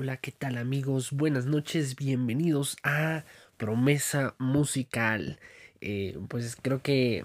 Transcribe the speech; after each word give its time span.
Hola, 0.00 0.18
¿qué 0.18 0.30
tal 0.30 0.58
amigos? 0.58 1.10
Buenas 1.10 1.46
noches, 1.46 1.96
bienvenidos 1.96 2.76
a 2.84 3.24
Promesa 3.56 4.36
Musical. 4.38 5.40
Eh, 5.80 6.16
pues 6.28 6.54
creo 6.54 6.80
que 6.82 7.24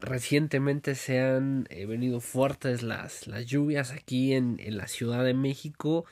recientemente 0.00 0.94
se 0.94 1.18
han 1.18 1.66
eh, 1.68 1.84
venido 1.84 2.20
fuertes 2.20 2.84
las, 2.84 3.26
las 3.26 3.46
lluvias 3.46 3.90
aquí 3.90 4.34
en, 4.34 4.60
en, 4.60 4.76
la 4.76 4.86
Ciudad 4.86 5.24
de 5.24 5.34
México. 5.34 6.04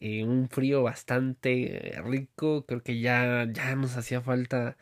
Eh, 0.00 0.24
un 0.24 0.48
frío 0.48 0.82
bastante 0.82 2.02
rico, 2.04 2.66
creo 2.66 2.82
que 2.82 2.98
ya, 2.98 3.46
ya 3.52 3.76
nos 3.76 3.96
hacía 3.96 4.22
falta. 4.22 4.76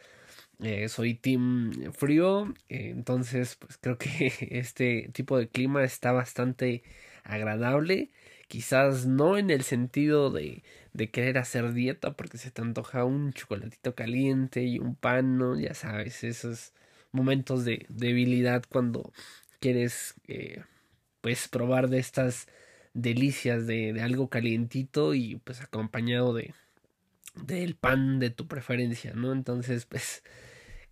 soy 0.89 1.12
team 1.15 1.93
frío, 1.93 2.55
entonces 2.70 3.57
pues 3.57 3.77
creo 3.77 3.98
que 3.98 4.33
este 4.53 5.11
tipo 5.12 5.37
de 5.37 5.48
clima 5.48 5.84
está 5.84 6.12
bastante 6.12 6.83
agradable 7.25 8.11
quizás 8.52 9.06
no 9.06 9.38
en 9.38 9.48
el 9.48 9.62
sentido 9.62 10.30
de, 10.30 10.62
querer 11.11 11.38
hacer 11.38 11.73
dieta 11.73 12.12
porque 12.12 12.37
se 12.37 12.51
te 12.51 12.61
antoja 12.61 13.02
un 13.02 13.33
chocolatito 13.33 13.95
caliente 13.95 14.62
y 14.65 14.78
un 14.78 14.94
pan, 14.94 15.39
¿no? 15.39 15.59
Ya 15.59 15.72
sabes, 15.72 16.22
esos 16.22 16.75
momentos 17.12 17.64
de 17.64 17.86
debilidad 17.89 18.62
cuando 18.69 19.11
quieres 19.59 20.17
eh, 20.28 20.64
pues 21.22 21.48
probar 21.48 21.89
de 21.89 21.98
estas 21.98 22.47
delicias 22.92 23.67
de, 23.67 23.94
de, 23.94 24.03
algo 24.03 24.28
calientito 24.28 25.14
y 25.14 25.37
pues 25.37 25.62
acompañado 25.62 26.34
de 26.34 26.53
del 27.34 27.75
pan 27.75 28.19
de 28.19 28.28
tu 28.28 28.48
preferencia, 28.48 29.14
¿no? 29.14 29.33
Entonces, 29.33 29.87
pues 29.87 30.22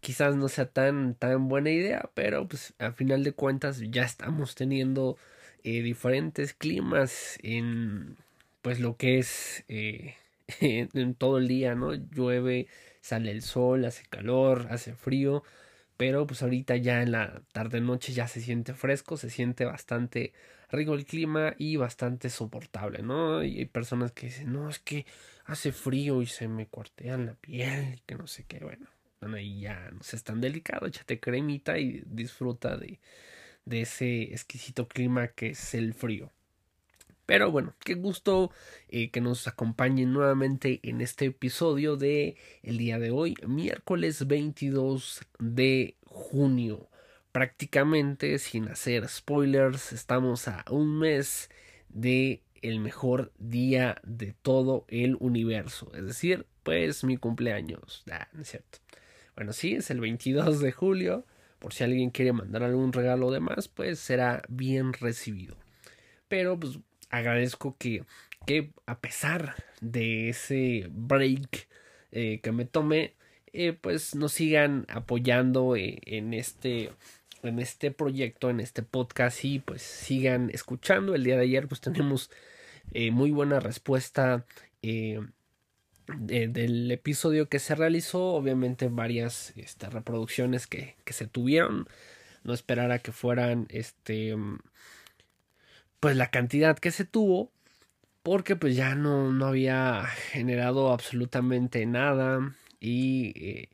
quizás 0.01 0.35
no 0.35 0.49
sea 0.49 0.67
tan 0.67 1.15
tan 1.15 1.49
buena 1.49 1.71
idea, 1.71 2.11
pero 2.15 2.49
pues 2.49 2.73
a 2.79 2.93
final 2.93 3.23
de 3.23 3.33
cuentas 3.33 3.81
ya 3.91 4.05
estamos 4.05 4.55
teniendo 4.55 5.19
eh, 5.65 5.83
diferentes 5.83 6.55
climas 6.55 7.39
en 7.43 8.17
pues 8.63 8.81
lo 8.81 8.97
que 8.97 9.19
es 9.19 9.65
eh, 9.69 10.17
en 10.61 11.15
todo 11.15 11.39
el 11.39 11.49
día, 11.49 11.75
¿no? 11.75 11.95
Llueve, 11.95 12.67
sale 13.01 13.31
el 13.31 13.43
sol, 13.43 13.85
hace 13.85 14.05
calor, 14.09 14.69
hace 14.71 14.95
frío, 14.95 15.43
pero 15.97 16.27
pues 16.27 16.43
ahorita 16.43 16.77
ya 16.77 17.03
en 17.03 17.13
la 17.13 17.43
tarde 17.53 17.81
noche 17.81 18.13
ya 18.13 18.29
se 18.29 18.41
siente 18.41 18.75
fresco, 18.75 19.17
se 19.17 19.31
siente 19.31 19.65
bastante 19.65 20.33
rico 20.71 20.95
el 20.95 21.05
clima 21.05 21.55
y 21.59 21.77
bastante 21.77 22.31
soportable, 22.31 23.03
¿no? 23.03 23.43
Y 23.45 23.59
hay 23.59 23.67
personas 23.67 24.13
que 24.13 24.27
dicen, 24.27 24.53
no, 24.53 24.69
es 24.71 24.79
que 24.79 25.07
hace 25.47 25.73
frío 25.73 26.23
y 26.23 26.27
se 26.27 26.49
me 26.49 26.67
cuartean 26.67 27.27
la 27.27 27.35
piel, 27.35 28.01
que 28.07 28.15
no 28.15 28.27
sé 28.27 28.45
qué, 28.45 28.61
bueno, 28.61 28.87
bueno 29.21 29.37
ahí 29.37 29.61
ya 29.61 29.91
no 29.91 30.01
es 30.01 30.25
tan 30.25 30.41
delicado, 30.41 30.87
échate 30.87 31.21
cremita 31.21 31.79
y 31.79 32.03
disfruta 32.07 32.77
de, 32.77 33.01
de 33.71 33.83
ese 33.83 34.25
exquisito 34.25 34.87
clima 34.87 35.29
que 35.29 35.51
es 35.51 35.75
el 35.75 35.95
frío. 35.95 36.31
Pero 37.25 37.53
bueno, 37.53 37.75
qué 37.85 37.95
gusto 37.95 38.51
eh, 38.89 39.11
que 39.11 39.21
nos 39.21 39.47
acompañen 39.47 40.13
nuevamente 40.13 40.81
en 40.83 41.01
este 41.01 41.27
episodio 41.27 41.97
de 41.97 42.37
el 42.65 42.77
día 42.77 42.99
de 42.99 43.13
hoy, 43.13 43.37
miércoles 43.47 44.27
22 44.27 45.21
de 45.39 45.97
junio. 46.07 46.89
Prácticamente 47.31 48.41
sin 48.41 48.67
hacer 48.69 49.09
spoilers, 49.09 49.93
estamos 49.93 50.49
a 50.49 50.65
un 50.71 50.99
mes 50.99 51.49
de 51.89 52.43
el 52.63 52.81
mejor 52.81 53.33
día 53.39 54.01
de 54.03 54.35
todo 54.43 54.85
el 54.89 55.17
universo, 55.21 55.93
es 55.95 56.05
decir, 56.05 56.47
pues 56.65 57.05
mi 57.05 57.17
cumpleaños. 57.17 58.03
Ah, 58.11 58.29
es 58.41 58.49
cierto. 58.49 58.81
Bueno, 59.37 59.53
sí, 59.53 59.77
es 59.77 59.91
el 59.91 60.01
22 60.01 60.59
de 60.59 60.73
julio 60.73 61.25
por 61.61 61.75
si 61.75 61.85
alguien 61.85 62.11
quiere 62.11 62.33
mandar 62.33 62.65
algún 62.65 62.93
regalo 62.93 63.31
de 63.31 63.39
más, 63.39 63.69
pues 63.69 64.01
será 64.01 64.43
bien 64.49 64.93
recibido. 64.95 65.57
Pero 66.27 66.59
pues 66.59 66.81
agradezco 67.11 67.77
que, 67.79 68.05
que 68.47 68.73
a 68.87 68.99
pesar 68.99 69.55
de 69.81 70.31
ese 70.31 70.89
break 70.91 71.69
eh, 72.13 72.41
que 72.43 72.51
me 72.51 72.65
tomé, 72.65 73.15
eh, 73.53 73.73
pues 73.73 74.15
nos 74.15 74.33
sigan 74.33 74.87
apoyando 74.89 75.77
eh, 75.77 76.01
en 76.07 76.35
este 76.35 76.91
en 77.43 77.59
este 77.59 77.91
proyecto, 77.91 78.51
en 78.51 78.61
este 78.61 78.83
podcast 78.83 79.45
y 79.45 79.61
pues 79.61 79.83
sigan 79.83 80.51
escuchando. 80.51 81.15
El 81.15 81.25
día 81.25 81.37
de 81.37 81.45
ayer 81.45 81.69
pues 81.69 81.81
tenemos 81.81 82.31
muy 83.13 83.31
buena 83.31 83.61
respuesta 83.61 84.45
del 86.19 86.91
episodio 86.91 87.49
que 87.49 87.59
se 87.59 87.75
realizó, 87.75 88.35
obviamente 88.35 88.89
varias 88.89 89.53
este, 89.57 89.89
reproducciones 89.91 90.67
que, 90.67 90.97
que, 91.05 91.13
se 91.13 91.27
tuvieron, 91.27 91.89
no 92.45 92.55
esperar 92.55 92.91
a 92.93 92.99
que 92.99 93.13
fueran 93.13 93.67
este 93.71 94.37
pues 96.01 96.17
la 96.17 96.31
cantidad 96.31 96.79
que 96.79 96.91
se 96.91 97.05
tuvo, 97.05 97.53
porque 98.23 98.57
pues 98.57 98.77
ya 98.77 98.95
no, 98.95 99.33
no 99.33 99.47
había 99.47 100.05
generado 100.33 100.93
absolutamente 100.93 101.87
nada 101.87 102.55
y 102.81 103.33
eh, 103.37 103.69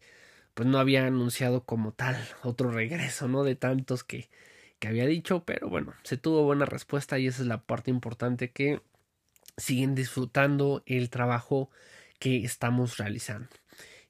pues 0.55 0.69
no 0.69 0.79
había 0.79 1.07
anunciado 1.07 1.65
como 1.65 1.93
tal 1.93 2.17
otro 2.43 2.71
regreso, 2.71 3.29
¿no? 3.29 3.45
De 3.45 3.57
tantos 3.57 4.05
que, 4.05 4.29
que 4.79 4.89
había 4.89 5.07
dicho, 5.07 5.45
pero 5.45 5.69
bueno, 5.69 5.95
se 6.03 6.17
tuvo 6.17 6.45
buena 6.45 6.67
respuesta 6.67 7.19
y 7.19 7.29
esa 7.29 7.43
es 7.43 7.49
la 7.49 7.63
parte 7.63 7.91
importante 7.91 8.51
que 8.51 8.81
siguen 9.57 9.95
disfrutando 9.95 10.83
el 10.87 11.11
trabajo 11.11 11.71
que 12.19 12.45
estamos 12.45 12.99
realizando. 12.99 13.49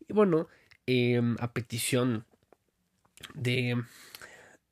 Y 0.08 0.12
bueno, 0.12 0.48
em, 0.86 1.36
a 1.40 1.52
petición 1.52 2.26
de, 3.34 3.76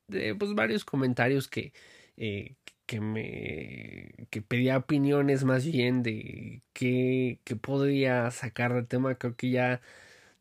de 0.09 0.34
pues, 0.34 0.55
varios 0.55 0.84
comentarios 0.84 1.49
que, 1.49 1.73
eh, 2.17 2.56
que 2.87 3.00
me 3.00 4.27
que 4.31 4.43
pedía 4.43 4.77
opiniones 4.78 5.44
más 5.44 5.65
bien 5.67 6.03
de 6.03 6.62
qué, 6.73 7.41
que 7.44 7.56
podría 7.56 8.31
sacar 8.31 8.75
del 8.75 8.87
tema 8.87 9.17
creo 9.17 9.37
que 9.37 9.50
ya 9.50 9.81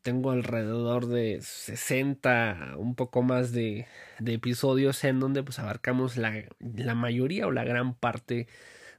tengo 0.02 0.30
alrededor 0.30 1.06
de 1.06 1.40
60 1.42 2.74
un 2.78 2.94
poco 2.94 3.22
más 3.22 3.52
de, 3.52 3.86
de 4.20 4.34
episodios 4.34 5.02
en 5.04 5.20
donde 5.20 5.42
pues 5.42 5.58
abarcamos 5.58 6.16
la, 6.18 6.44
la 6.60 6.94
mayoría 6.94 7.46
o 7.46 7.52
la 7.52 7.64
gran 7.64 7.94
parte 7.94 8.48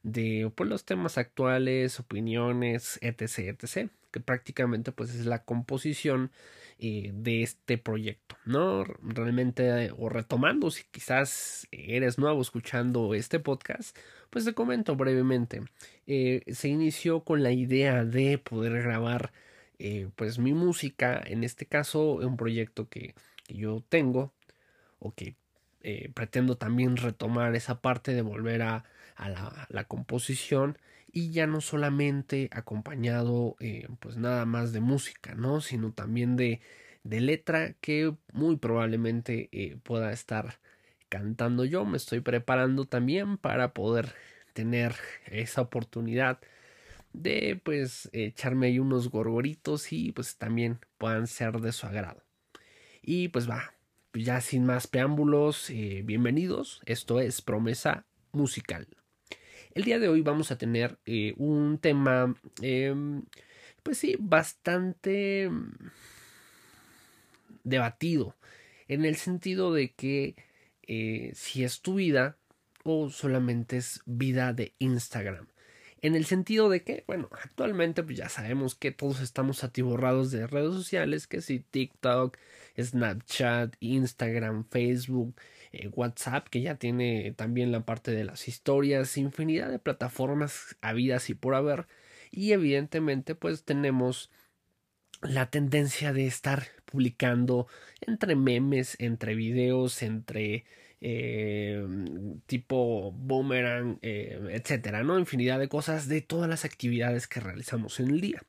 de 0.06 0.52
pues, 0.54 0.70
los 0.70 0.86
temas 0.86 1.18
actuales, 1.18 2.00
opiniones, 2.00 3.00
etc, 3.02 3.60
etc, 3.60 3.90
que 4.12 4.20
prácticamente 4.20 4.92
pues 4.92 5.10
es 5.16 5.26
la 5.26 5.44
composición 5.44 6.32
eh, 6.78 7.12
de 7.16 7.42
este 7.42 7.80
proyecto, 7.80 8.38
¿no? 8.46 8.84
Realmente, 8.84 9.92
o 9.98 10.10
retomando, 10.10 10.70
si 10.70 10.84
quizás 10.92 11.68
eres 11.72 12.20
nuevo 12.20 12.40
escuchando 12.40 13.16
este 13.16 13.40
podcast, 13.40 13.98
pues 14.30 14.46
te 14.46 14.54
comento 14.54 14.96
brevemente. 14.96 15.64
Eh, 16.06 16.44
se 16.54 16.68
inició 16.68 17.22
con 17.24 17.42
la 17.42 17.52
idea 17.52 18.06
de 18.06 18.38
poder 18.38 18.84
grabar 18.84 19.34
eh, 19.80 20.10
pues 20.16 20.38
mi 20.38 20.54
música, 20.54 21.20
en 21.26 21.44
este 21.44 21.66
caso 21.66 22.18
un 22.18 22.38
proyecto 22.38 22.90
que, 22.90 23.16
que 23.44 23.56
yo 23.56 23.84
tengo 23.90 24.34
o 25.00 25.14
que 25.14 25.36
pretendo 26.16 26.58
también 26.58 26.98
retomar 26.98 27.56
esa 27.56 27.80
parte 27.80 28.16
de 28.16 28.24
volver 28.24 28.64
a 28.64 28.86
a 29.16 29.68
la, 29.70 29.84
composición 29.86 30.78
y 31.12 31.32
ya 31.32 31.48
no 31.48 31.62
solamente 31.62 32.50
acompañado 32.52 33.56
eh, 33.60 33.88
pues 34.00 34.18
nada 34.18 34.46
más 34.46 34.74
de 34.74 34.82
música, 34.82 35.36
¿no? 35.36 35.62
Sino 35.62 35.94
también 35.94 36.36
de, 36.36 36.62
de 37.04 37.22
letra 37.22 37.74
que 37.82 38.16
muy 38.34 38.58
probablemente 38.58 39.50
eh, 39.52 39.78
pueda 39.84 40.12
estar 40.12 40.60
cantando 41.10 41.66
yo. 41.66 41.86
Me 41.86 41.98
estoy 41.98 42.20
preparando 42.20 42.86
también 42.86 43.38
para 43.38 43.74
poder 43.74 44.14
tener 44.54 44.96
esa 45.28 45.62
oportunidad 45.62 46.40
de 47.14 47.60
pues 47.64 48.10
echarme 48.14 48.68
ahí 48.68 48.80
unos 48.80 49.10
gorgoritos 49.10 49.92
y 49.94 50.12
pues 50.12 50.38
también 50.38 50.80
puedan 50.98 51.28
ser 51.28 51.60
de 51.62 51.72
su 51.72 51.88
agrado. 51.88 52.24
Y 53.02 53.30
pues 53.30 53.50
va, 53.50 53.74
ya 54.14 54.42
sin 54.42 54.66
más 54.66 54.88
preámbulos, 54.88 55.70
eh, 55.70 56.02
bienvenidos. 56.04 56.82
Esto 56.86 57.20
es 57.20 57.42
Promesa 57.42 58.06
Musical. 58.32 58.88
El 59.76 59.84
día 59.84 60.00
de 60.00 60.08
hoy 60.08 60.22
vamos 60.22 60.52
a 60.52 60.58
tener 60.58 60.98
eh, 61.06 61.34
un 61.36 61.80
tema, 61.80 62.34
em, 62.62 63.26
pues 63.84 63.98
sí, 63.98 64.16
bastante 64.18 65.50
mm, 65.50 65.92
debatido, 67.66 68.38
en 68.88 69.04
el 69.04 69.18
sentido 69.18 69.74
de 69.74 69.92
que 69.92 70.38
eh, 70.88 71.32
si 71.36 71.66
es 71.66 71.82
tu 71.82 71.96
vida 71.96 72.38
o 72.86 73.10
solamente 73.10 73.76
es 73.76 74.02
vida 74.06 74.54
de 74.54 74.74
Instagram. 74.80 75.50
En 76.02 76.16
el 76.16 76.24
sentido 76.24 76.70
de 76.70 76.84
que, 76.84 77.04
bueno, 77.06 77.30
actualmente 77.44 78.02
pues 78.02 78.18
ya 78.18 78.30
sabemos 78.30 78.76
que 78.76 78.92
todos 78.92 79.20
estamos 79.20 79.66
atiborrados 79.66 80.32
de 80.32 80.48
redes 80.48 80.74
sociales, 80.74 81.28
que 81.28 81.42
si 81.42 81.60
TikTok, 81.60 82.38
Snapchat, 82.80 83.76
Instagram, 83.82 84.64
Facebook, 84.70 85.36
eh, 85.76 85.90
WhatsApp, 85.94 86.48
que 86.50 86.62
ya 86.62 86.76
tiene 86.76 87.34
también 87.34 87.72
la 87.72 87.86
parte 87.86 88.12
de 88.12 88.24
las 88.24 88.48
historias, 88.48 89.18
infinidad 89.18 89.70
de 89.70 89.80
plataformas 89.80 90.78
habidas 90.82 91.30
y 91.30 91.36
por 91.36 91.56
haber. 91.56 91.88
Y 92.32 92.52
evidentemente, 92.54 93.36
pues 93.36 93.64
tenemos 93.64 94.32
la 95.22 95.50
tendencia 95.50 96.14
de 96.14 96.28
estar 96.28 96.68
publicando 96.86 97.68
entre 98.02 98.36
memes, 98.36 98.96
entre 99.00 99.36
videos, 99.36 100.02
entre 100.04 100.66
eh, 101.02 101.86
tipo 102.48 103.12
boomerang, 103.12 104.00
eh, 104.02 104.40
etcétera, 104.52 105.04
¿no? 105.04 105.20
Infinidad 105.20 105.60
de 105.60 105.68
cosas 105.70 106.08
de 106.08 106.22
todas 106.22 106.50
las 106.50 106.66
actividades 106.66 107.28
que 107.28 107.40
realizamos 107.40 108.00
en 108.00 108.10
el 108.10 108.22
día. 108.22 108.44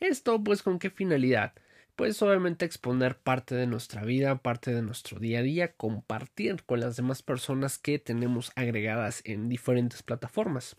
Esto, 0.00 0.42
pues, 0.42 0.62
¿con 0.62 0.78
qué 0.78 0.90
finalidad? 0.90 1.52
Pues 1.96 2.20
obviamente 2.22 2.64
exponer 2.64 3.18
parte 3.18 3.54
de 3.54 3.66
nuestra 3.66 4.02
vida, 4.04 4.36
parte 4.36 4.72
de 4.72 4.82
nuestro 4.82 5.18
día 5.18 5.40
a 5.40 5.42
día, 5.42 5.72
compartir 5.74 6.64
con 6.64 6.80
las 6.80 6.96
demás 6.96 7.22
personas 7.22 7.78
que 7.78 7.98
tenemos 7.98 8.52
agregadas 8.54 9.22
en 9.24 9.48
diferentes 9.48 10.02
plataformas. 10.02 10.76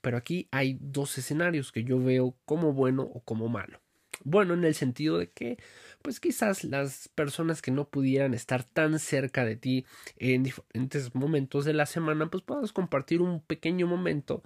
Pero 0.00 0.16
aquí 0.16 0.48
hay 0.50 0.78
dos 0.80 1.16
escenarios 1.18 1.72
que 1.72 1.84
yo 1.84 1.98
veo 2.02 2.36
como 2.44 2.72
bueno 2.72 3.02
o 3.02 3.20
como 3.20 3.48
malo. 3.48 3.80
Bueno, 4.22 4.52
en 4.54 4.64
el 4.64 4.74
sentido 4.74 5.18
de 5.18 5.30
que, 5.30 5.58
pues 6.02 6.20
quizás 6.20 6.64
las 6.64 7.08
personas 7.08 7.62
que 7.62 7.70
no 7.70 7.88
pudieran 7.88 8.34
estar 8.34 8.64
tan 8.64 8.98
cerca 8.98 9.44
de 9.46 9.56
ti 9.56 9.86
en 10.16 10.42
diferentes 10.42 11.14
momentos 11.14 11.64
de 11.64 11.72
la 11.72 11.86
semana, 11.86 12.30
pues 12.30 12.42
puedas 12.42 12.72
compartir 12.72 13.22
un 13.22 13.40
pequeño 13.40 13.86
momento 13.86 14.42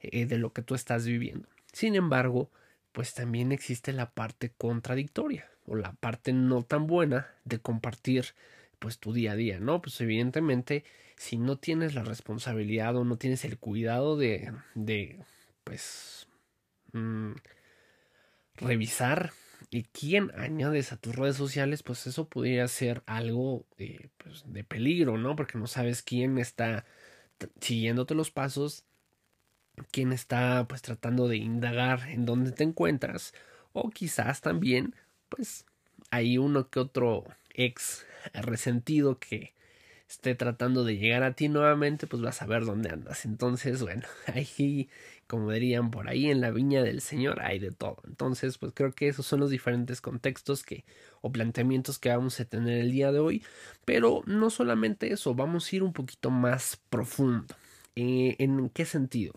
eh, 0.00 0.26
de 0.26 0.38
lo 0.38 0.52
que 0.52 0.62
tú 0.62 0.74
estás 0.74 1.06
viviendo. 1.06 1.48
Sin 1.72 1.94
embargo, 1.94 2.50
pues 2.92 3.14
también 3.14 3.52
existe 3.52 3.92
la 3.92 4.10
parte 4.10 4.52
contradictoria 4.56 5.50
o 5.66 5.76
la 5.76 5.92
parte 5.94 6.32
no 6.32 6.62
tan 6.62 6.86
buena 6.86 7.28
de 7.44 7.58
compartir 7.58 8.26
pues 8.78 8.98
tu 8.98 9.12
día 9.12 9.32
a 9.32 9.36
día, 9.36 9.60
¿no? 9.60 9.80
Pues 9.80 10.00
evidentemente 10.00 10.84
si 11.16 11.38
no 11.38 11.56
tienes 11.56 11.94
la 11.94 12.02
responsabilidad 12.02 12.96
o 12.96 13.04
no 13.04 13.16
tienes 13.16 13.44
el 13.44 13.58
cuidado 13.58 14.16
de, 14.16 14.52
de 14.74 15.24
pues, 15.64 16.26
mm, 16.92 17.32
revisar 18.56 19.32
y 19.70 19.84
quién 19.84 20.32
añades 20.36 20.92
a 20.92 20.96
tus 20.96 21.14
redes 21.14 21.36
sociales, 21.36 21.82
pues 21.82 22.06
eso 22.06 22.28
podría 22.28 22.66
ser 22.68 23.02
algo 23.06 23.64
eh, 23.78 24.08
pues, 24.18 24.44
de 24.46 24.64
peligro, 24.64 25.16
¿no? 25.16 25.36
Porque 25.36 25.58
no 25.58 25.66
sabes 25.66 26.02
quién 26.02 26.38
está 26.38 26.84
siguiéndote 27.60 28.14
los 28.14 28.30
pasos, 28.30 28.84
quién 29.90 30.12
está 30.12 30.66
pues 30.68 30.82
tratando 30.82 31.28
de 31.28 31.36
indagar 31.38 32.08
en 32.08 32.26
dónde 32.26 32.52
te 32.52 32.64
encuentras, 32.64 33.34
o 33.72 33.90
quizás 33.90 34.40
también, 34.40 34.94
pues, 35.28 35.66
hay 36.10 36.38
uno 36.38 36.68
que 36.68 36.80
otro 36.80 37.24
ex 37.54 38.06
resentido 38.34 39.18
que 39.18 39.54
esté 40.08 40.34
tratando 40.34 40.84
de 40.84 40.98
llegar 40.98 41.22
a 41.22 41.32
ti 41.34 41.48
nuevamente, 41.48 42.06
pues 42.06 42.22
vas 42.22 42.42
a 42.42 42.46
ver 42.46 42.64
dónde 42.64 42.90
andas. 42.90 43.24
Entonces, 43.24 43.82
bueno, 43.82 44.02
ahí, 44.26 44.88
como 45.26 45.50
dirían 45.50 45.90
por 45.90 46.08
ahí, 46.08 46.30
en 46.30 46.40
la 46.42 46.50
viña 46.50 46.82
del 46.82 47.00
Señor 47.00 47.40
hay 47.40 47.58
de 47.58 47.70
todo. 47.70 48.02
Entonces, 48.06 48.58
pues 48.58 48.72
creo 48.74 48.92
que 48.92 49.08
esos 49.08 49.26
son 49.26 49.40
los 49.40 49.50
diferentes 49.50 50.00
contextos 50.02 50.62
que 50.64 50.84
o 51.22 51.32
planteamientos 51.32 51.98
que 51.98 52.10
vamos 52.10 52.38
a 52.40 52.44
tener 52.44 52.78
el 52.78 52.92
día 52.92 53.10
de 53.12 53.20
hoy. 53.20 53.42
Pero 53.86 54.22
no 54.26 54.50
solamente 54.50 55.12
eso, 55.12 55.34
vamos 55.34 55.72
a 55.72 55.76
ir 55.76 55.82
un 55.82 55.92
poquito 55.94 56.30
más 56.30 56.78
profundo. 56.90 57.54
Eh, 57.96 58.36
¿En 58.38 58.68
qué 58.70 58.84
sentido? 58.84 59.32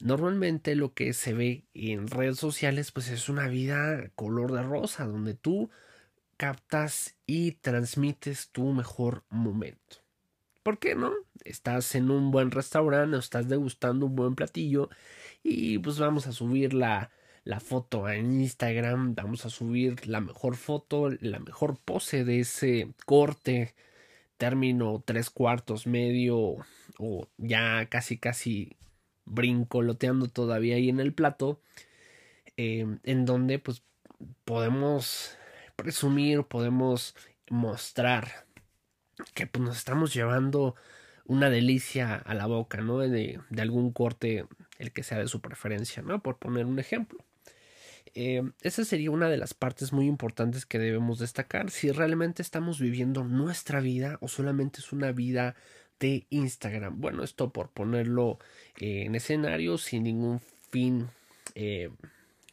Normalmente 0.00 0.74
lo 0.74 0.94
que 0.94 1.12
se 1.12 1.34
ve 1.34 1.64
en 1.74 2.08
redes 2.08 2.38
sociales, 2.38 2.92
pues 2.92 3.08
es 3.08 3.28
una 3.28 3.48
vida 3.48 4.10
color 4.14 4.52
de 4.52 4.62
rosa, 4.62 5.06
donde 5.06 5.34
tú 5.34 5.70
captas 6.36 7.16
y 7.26 7.52
transmites 7.52 8.50
tu 8.50 8.72
mejor 8.72 9.24
momento. 9.28 9.98
¿Por 10.62 10.78
qué 10.78 10.94
no? 10.94 11.12
Estás 11.44 11.94
en 11.94 12.10
un 12.10 12.30
buen 12.30 12.50
restaurante 12.50 13.16
o 13.16 13.18
estás 13.18 13.48
degustando 13.48 14.06
un 14.06 14.16
buen 14.16 14.34
platillo 14.34 14.88
y 15.42 15.78
pues 15.78 15.98
vamos 15.98 16.26
a 16.26 16.32
subir 16.32 16.74
la, 16.74 17.10
la 17.44 17.60
foto 17.60 18.08
en 18.08 18.40
Instagram, 18.40 19.14
vamos 19.14 19.44
a 19.46 19.50
subir 19.50 20.06
la 20.06 20.20
mejor 20.20 20.56
foto, 20.56 21.10
la 21.20 21.40
mejor 21.40 21.78
pose 21.84 22.24
de 22.24 22.40
ese 22.40 22.92
corte, 23.06 23.74
término 24.38 25.02
tres 25.04 25.30
cuartos, 25.30 25.86
medio 25.86 26.56
o 26.98 27.28
ya 27.38 27.86
casi 27.90 28.18
casi 28.18 28.76
brincoloteando 29.30 30.28
todavía 30.28 30.76
ahí 30.76 30.88
en 30.88 31.00
el 31.00 31.14
plato, 31.14 31.60
eh, 32.56 32.86
en 33.04 33.24
donde 33.24 33.58
pues 33.58 33.82
podemos 34.44 35.36
presumir, 35.76 36.44
podemos 36.44 37.14
mostrar 37.48 38.46
que 39.34 39.46
pues, 39.46 39.64
nos 39.64 39.76
estamos 39.78 40.12
llevando 40.12 40.74
una 41.24 41.48
delicia 41.48 42.16
a 42.16 42.34
la 42.34 42.46
boca, 42.46 42.80
¿no? 42.80 42.98
De, 42.98 43.40
de, 43.48 43.62
algún 43.62 43.92
corte, 43.92 44.46
el 44.78 44.92
que 44.92 45.02
sea 45.02 45.18
de 45.18 45.28
su 45.28 45.40
preferencia, 45.40 46.02
¿no? 46.02 46.22
Por 46.22 46.38
poner 46.38 46.66
un 46.66 46.78
ejemplo. 46.78 47.24
Eh, 48.14 48.42
esa 48.62 48.84
sería 48.84 49.10
una 49.10 49.28
de 49.28 49.36
las 49.36 49.54
partes 49.54 49.92
muy 49.92 50.06
importantes 50.06 50.66
que 50.66 50.78
debemos 50.78 51.18
destacar. 51.20 51.70
Si 51.70 51.92
realmente 51.92 52.42
estamos 52.42 52.80
viviendo 52.80 53.24
nuestra 53.24 53.80
vida 53.80 54.18
o 54.20 54.28
solamente 54.28 54.80
es 54.80 54.92
una 54.92 55.12
vida 55.12 55.54
de 56.00 56.26
Instagram. 56.30 57.00
Bueno, 57.00 57.22
esto 57.22 57.50
por 57.50 57.70
ponerlo 57.70 58.38
eh, 58.78 59.04
en 59.04 59.14
escenario 59.14 59.78
sin 59.78 60.04
ningún 60.04 60.40
fin. 60.70 61.08
Eh, 61.54 61.90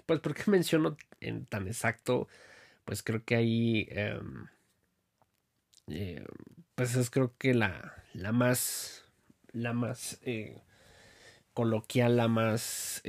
pues, 0.05 0.19
¿por 0.19 0.35
qué 0.35 0.43
menciono 0.51 0.97
en 1.21 1.45
tan 1.45 1.67
exacto 1.67 2.27
pues 2.85 3.03
creo 3.03 3.25
que 3.25 3.35
ahí, 3.35 3.87
em, 3.91 4.47
eh, 5.87 6.25
pues 6.75 6.95
es 6.95 7.09
creo 7.09 7.33
que 7.37 7.53
la, 7.53 8.01
la 8.13 8.31
más, 8.31 9.03
la 9.51 9.73
más 9.73 10.21
coloquial, 11.53 12.15
la 12.15 12.29
más 12.29 13.03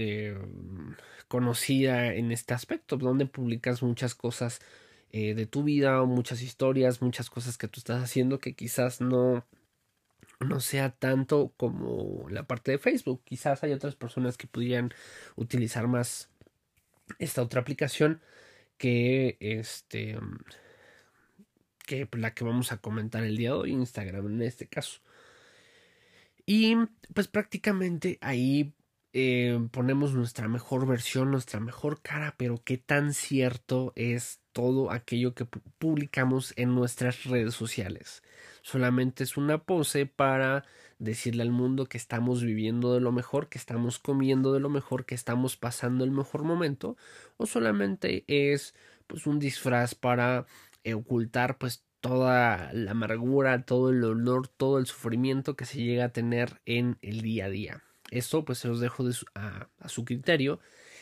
conocida 1.28 2.12
en 2.14 2.32
este 2.32 2.54
aspecto, 2.54 2.96
donde 2.96 3.26
publicas 3.26 3.82
muchas 3.82 4.16
cosas 4.16 4.60
de 5.12 5.46
tu 5.46 5.62
vida, 5.62 6.02
muchas 6.04 6.42
historias, 6.42 7.00
muchas 7.00 7.30
cosas 7.30 7.56
que 7.56 7.68
tú 7.68 7.78
estás 7.78 8.02
haciendo 8.02 8.40
que 8.40 8.54
quizás 8.54 9.00
no, 9.00 9.44
no 10.40 10.60
sea 10.60 10.90
tanto 10.90 11.52
como 11.56 12.28
la 12.30 12.46
parte 12.46 12.72
de 12.72 12.78
Facebook. 12.78 13.22
Quizás 13.24 13.62
hay 13.64 13.72
otras 13.72 13.96
personas 13.96 14.36
que 14.36 14.46
pudieran 14.46 14.92
utilizar 15.36 15.88
más 15.88 16.30
esta 17.18 17.42
otra 17.42 17.60
aplicación 17.60 18.20
que 18.76 19.36
este 19.40 20.18
que 21.86 22.08
la 22.12 22.34
que 22.34 22.44
vamos 22.44 22.70
a 22.72 22.78
comentar 22.78 23.24
el 23.24 23.36
día 23.36 23.50
de 23.50 23.56
hoy, 23.56 23.72
Instagram 23.72 24.26
en 24.26 24.42
este 24.42 24.68
caso. 24.68 25.00
Y 26.46 26.76
pues 27.14 27.28
prácticamente 27.28 28.18
ahí 28.20 28.74
eh, 29.14 29.58
ponemos 29.72 30.14
nuestra 30.14 30.48
mejor 30.48 30.86
versión, 30.86 31.30
nuestra 31.30 31.60
mejor 31.60 32.02
cara, 32.02 32.34
pero 32.38 32.62
qué 32.62 32.78
tan 32.78 33.14
cierto 33.14 33.92
es 33.96 34.40
todo 34.52 34.90
aquello 34.90 35.34
que 35.34 35.46
publicamos 35.78 36.52
en 36.56 36.74
nuestras 36.74 37.24
redes 37.24 37.54
sociales. 37.54 38.22
Solamente 38.68 39.24
es 39.24 39.38
una 39.38 39.56
pose 39.56 40.04
para 40.04 40.62
decirle 40.98 41.42
al 41.42 41.50
mundo 41.50 41.86
que 41.86 41.96
estamos 41.96 42.42
viviendo 42.44 42.92
de 42.92 43.00
lo 43.00 43.12
mejor, 43.12 43.48
que 43.48 43.56
estamos 43.56 43.98
comiendo 43.98 44.52
de 44.52 44.60
lo 44.60 44.68
mejor, 44.68 45.06
que 45.06 45.14
estamos 45.14 45.56
pasando 45.56 46.04
el 46.04 46.10
mejor 46.10 46.42
momento, 46.42 46.98
o 47.38 47.46
solamente 47.46 48.24
es 48.26 48.74
pues 49.06 49.26
un 49.26 49.38
disfraz 49.38 49.94
para 49.94 50.44
ocultar 50.94 51.56
pues 51.56 51.86
toda 52.02 52.70
la 52.74 52.90
amargura, 52.90 53.64
todo 53.64 53.88
el 53.88 54.02
dolor, 54.02 54.48
todo 54.48 54.78
el 54.78 54.84
sufrimiento 54.84 55.56
que 55.56 55.64
se 55.64 55.82
llega 55.82 56.04
a 56.04 56.12
tener 56.12 56.60
en 56.66 56.98
el 57.00 57.22
día 57.22 57.46
a 57.46 57.48
día. 57.48 57.82
Esto 58.10 58.44
pues 58.44 58.58
se 58.58 58.68
los 58.68 58.80
dejo 58.80 59.02
a, 59.34 59.68
su 59.86 60.04
criterio. 60.04 60.60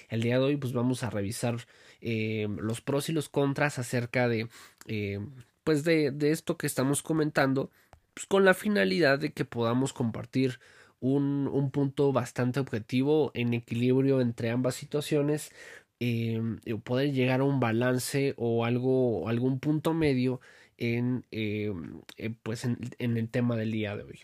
El 0.09 0.23
día 0.23 0.39
de 0.39 0.45
hoy 0.45 0.57
pues 0.57 0.73
vamos 0.73 1.03
a 1.03 1.11
revisar 1.11 1.57
eh, 2.01 2.47
los 2.49 2.81
pros 2.81 3.09
y 3.09 3.13
los 3.13 3.29
contras 3.29 3.81
acerca 3.81 4.29
de 4.29 4.49
eh, 4.87 5.19
pues 5.67 5.83
de, 5.83 6.13
de 6.13 6.31
esto 6.31 6.57
que 6.57 6.69
estamos 6.69 7.03
comentando 7.03 7.73
pues, 8.15 8.25
con 8.27 8.45
la 8.45 8.55
finalidad 8.55 9.19
de 9.19 9.33
que 9.33 9.45
podamos 9.45 9.93
compartir 9.93 10.61
un, 11.01 11.49
un, 11.53 11.73
punto 11.73 12.13
bastante 12.13 12.61
objetivo 12.61 13.33
en 13.35 13.53
equilibrio 13.53 14.21
entre 14.21 14.51
ambas 14.51 14.77
situaciones 14.77 15.51
eh, 15.99 16.41
poder 16.85 17.13
llegar 17.13 17.41
a 17.41 17.45
un 17.45 17.59
balance 17.59 18.35
o 18.37 18.65
algo 18.65 19.29
algún 19.29 19.59
punto 19.59 19.93
medio 19.93 20.41
en 20.79 21.25
eh, 21.33 21.73
eh, 22.17 22.33
pues 22.45 22.65
en, 22.65 22.79
el 22.99 23.29
tema 23.29 23.57
del 23.57 23.73
día 23.73 23.97
de 23.97 24.05
hoy. 24.05 24.21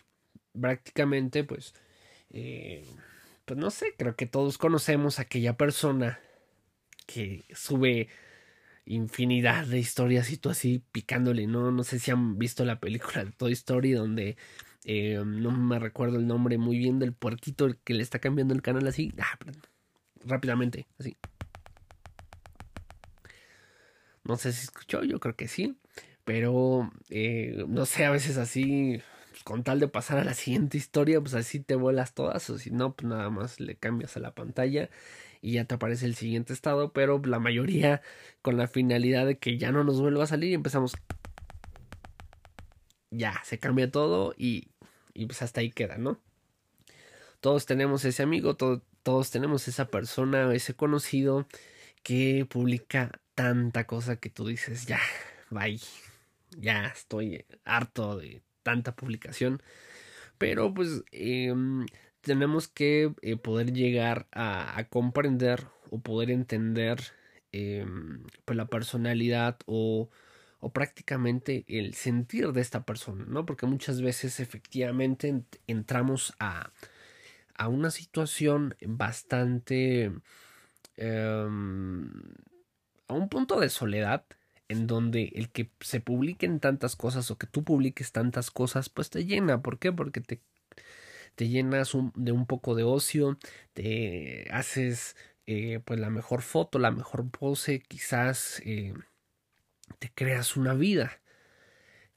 Prácticamente 0.59 1.43
pues 1.43 1.73
eh, 2.29 2.85
pues 3.43 3.59
no 3.59 3.69
sé 3.69 3.95
creo 3.97 4.15
que 4.15 4.27
todos 4.27 4.57
conocemos 4.57 5.19
a 5.19 5.23
aquella 5.23 5.57
persona 5.57 6.21
que 7.05 7.43
sube 7.53 8.07
infinidad 8.85 9.65
de 9.65 9.79
historias 9.79 10.31
y 10.31 10.37
tú 10.37 10.49
así 10.49 10.83
picándole, 10.91 11.47
¿no? 11.47 11.71
No 11.71 11.83
sé 11.83 11.99
si 11.99 12.11
han 12.11 12.37
visto 12.37 12.65
la 12.65 12.79
película 12.79 13.23
de 13.23 13.31
Toy 13.31 13.53
Story 13.53 13.91
donde 13.91 14.37
eh, 14.85 15.21
no 15.25 15.51
me 15.51 15.79
recuerdo 15.79 16.17
el 16.17 16.27
nombre 16.27 16.57
muy 16.57 16.77
bien 16.77 16.99
del 16.99 17.13
puerquito 17.13 17.67
que 17.83 17.93
le 17.93 18.03
está 18.03 18.19
cambiando 18.19 18.53
el 18.53 18.61
canal 18.61 18.85
así, 18.87 19.13
ah, 19.19 19.37
rápidamente, 20.25 20.87
así. 20.99 21.15
No 24.23 24.37
sé 24.37 24.53
si 24.53 24.63
escuchó, 24.63 25.03
yo 25.03 25.19
creo 25.19 25.35
que 25.35 25.47
sí, 25.47 25.77
pero 26.23 26.91
eh, 27.09 27.65
no 27.67 27.85
sé, 27.85 28.05
a 28.05 28.11
veces 28.11 28.37
así, 28.37 29.01
con 29.43 29.63
tal 29.63 29.79
de 29.79 29.87
pasar 29.89 30.17
a 30.17 30.23
la 30.23 30.33
siguiente 30.33 30.77
historia, 30.77 31.19
pues 31.19 31.33
así 31.33 31.59
te 31.59 31.75
vuelas 31.75 32.13
todas, 32.13 32.49
o 32.49 32.57
si 32.57 32.71
no, 32.71 32.95
pues 32.95 33.09
nada 33.09 33.29
más 33.29 33.59
le 33.59 33.75
cambias 33.75 34.15
a 34.17 34.21
la 34.21 34.33
pantalla 34.33 34.89
y 35.43 35.53
ya 35.53 35.65
te 35.65 35.75
aparece 35.75 36.05
el 36.05 36.15
siguiente 36.15 36.53
estado, 36.53 36.93
pero 36.93 37.21
la 37.25 37.37
mayoría 37.37 38.01
con 38.41 38.57
la 38.57 38.67
finalidad 38.67 39.25
de 39.27 39.37
que 39.37 39.57
ya 39.57 39.73
no 39.73 39.83
nos 39.83 39.99
vuelva 39.99 40.23
a 40.23 40.27
salir 40.27 40.51
y 40.51 40.53
empezamos 40.53 40.95
ya, 43.11 43.39
se 43.43 43.59
cambia 43.59 43.91
todo 43.91 44.33
y, 44.37 44.69
y 45.13 45.25
pues 45.25 45.41
hasta 45.41 45.59
ahí 45.59 45.69
queda, 45.69 45.97
¿no? 45.97 46.19
Todos 47.41 47.65
tenemos 47.65 48.05
ese 48.05 48.23
amigo, 48.23 48.55
todos 48.55 49.31
tenemos 49.31 49.67
esa 49.67 49.89
persona, 49.89 50.53
ese 50.55 50.75
conocido 50.75 51.45
que 52.03 52.47
publica 52.49 53.19
tanta 53.35 53.85
cosa 53.85 54.15
que 54.15 54.29
tú 54.29 54.47
dices, 54.47 54.85
ya, 54.85 55.01
bye, 55.49 55.79
ya 56.57 56.85
estoy 56.85 57.45
harto 57.65 58.17
de 58.17 58.41
tanta 58.63 58.95
publicación. 58.95 59.61
Pero 60.37 60.73
pues 60.73 61.03
em, 61.11 61.85
tenemos 62.23 62.67
que 62.67 63.13
eh, 63.21 63.37
poder 63.37 63.73
llegar 63.73 64.27
a, 64.31 64.85
comprender 64.89 65.67
o 65.91 65.99
poder 66.01 66.31
entender 66.31 66.99
em, 67.51 68.23
pues 68.45 68.57
la 68.57 68.67
personalidad 68.67 69.57
o, 69.67 70.09
o 70.59 70.73
prácticamente 70.73 71.65
el 71.67 71.93
sentir 71.93 72.53
de 72.53 72.61
esta 72.61 72.85
persona, 72.85 73.25
¿no? 73.27 73.45
Porque 73.45 73.65
muchas 73.67 74.01
veces 74.01 74.39
efectivamente 74.39 75.43
entramos 75.67 76.33
a, 76.39 76.71
a 77.55 77.67
una 77.67 77.91
situación 77.91 78.75
bastante... 78.85 80.11
Em, 80.97 82.09
a 83.07 83.13
un 83.13 83.29
punto 83.29 83.59
de 83.59 83.69
soledad 83.69 84.25
en 84.69 84.87
donde 84.87 85.31
el 85.35 85.49
que 85.51 85.71
se 85.81 85.99
publiquen 85.99 86.59
tantas 86.59 86.95
cosas 86.95 87.29
o 87.31 87.37
que 87.37 87.47
tú 87.47 87.63
publiques 87.63 88.11
tantas 88.11 88.51
cosas 88.51 88.89
pues 88.89 89.09
te 89.09 89.25
llena. 89.25 89.61
¿Por 89.61 89.79
qué? 89.79 89.91
Porque 89.91 90.21
te, 90.21 90.41
te 91.35 91.47
llenas 91.49 91.91
de 92.15 92.31
un 92.31 92.45
poco 92.45 92.75
de 92.75 92.83
ocio, 92.83 93.37
te 93.73 94.47
haces 94.51 95.15
eh, 95.45 95.79
pues 95.83 95.99
la 95.99 96.09
mejor 96.09 96.41
foto, 96.41 96.79
la 96.79 96.91
mejor 96.91 97.29
pose, 97.29 97.81
quizás 97.81 98.61
eh, 98.65 98.93
te 99.99 100.11
creas 100.13 100.55
una 100.55 100.73
vida 100.73 101.21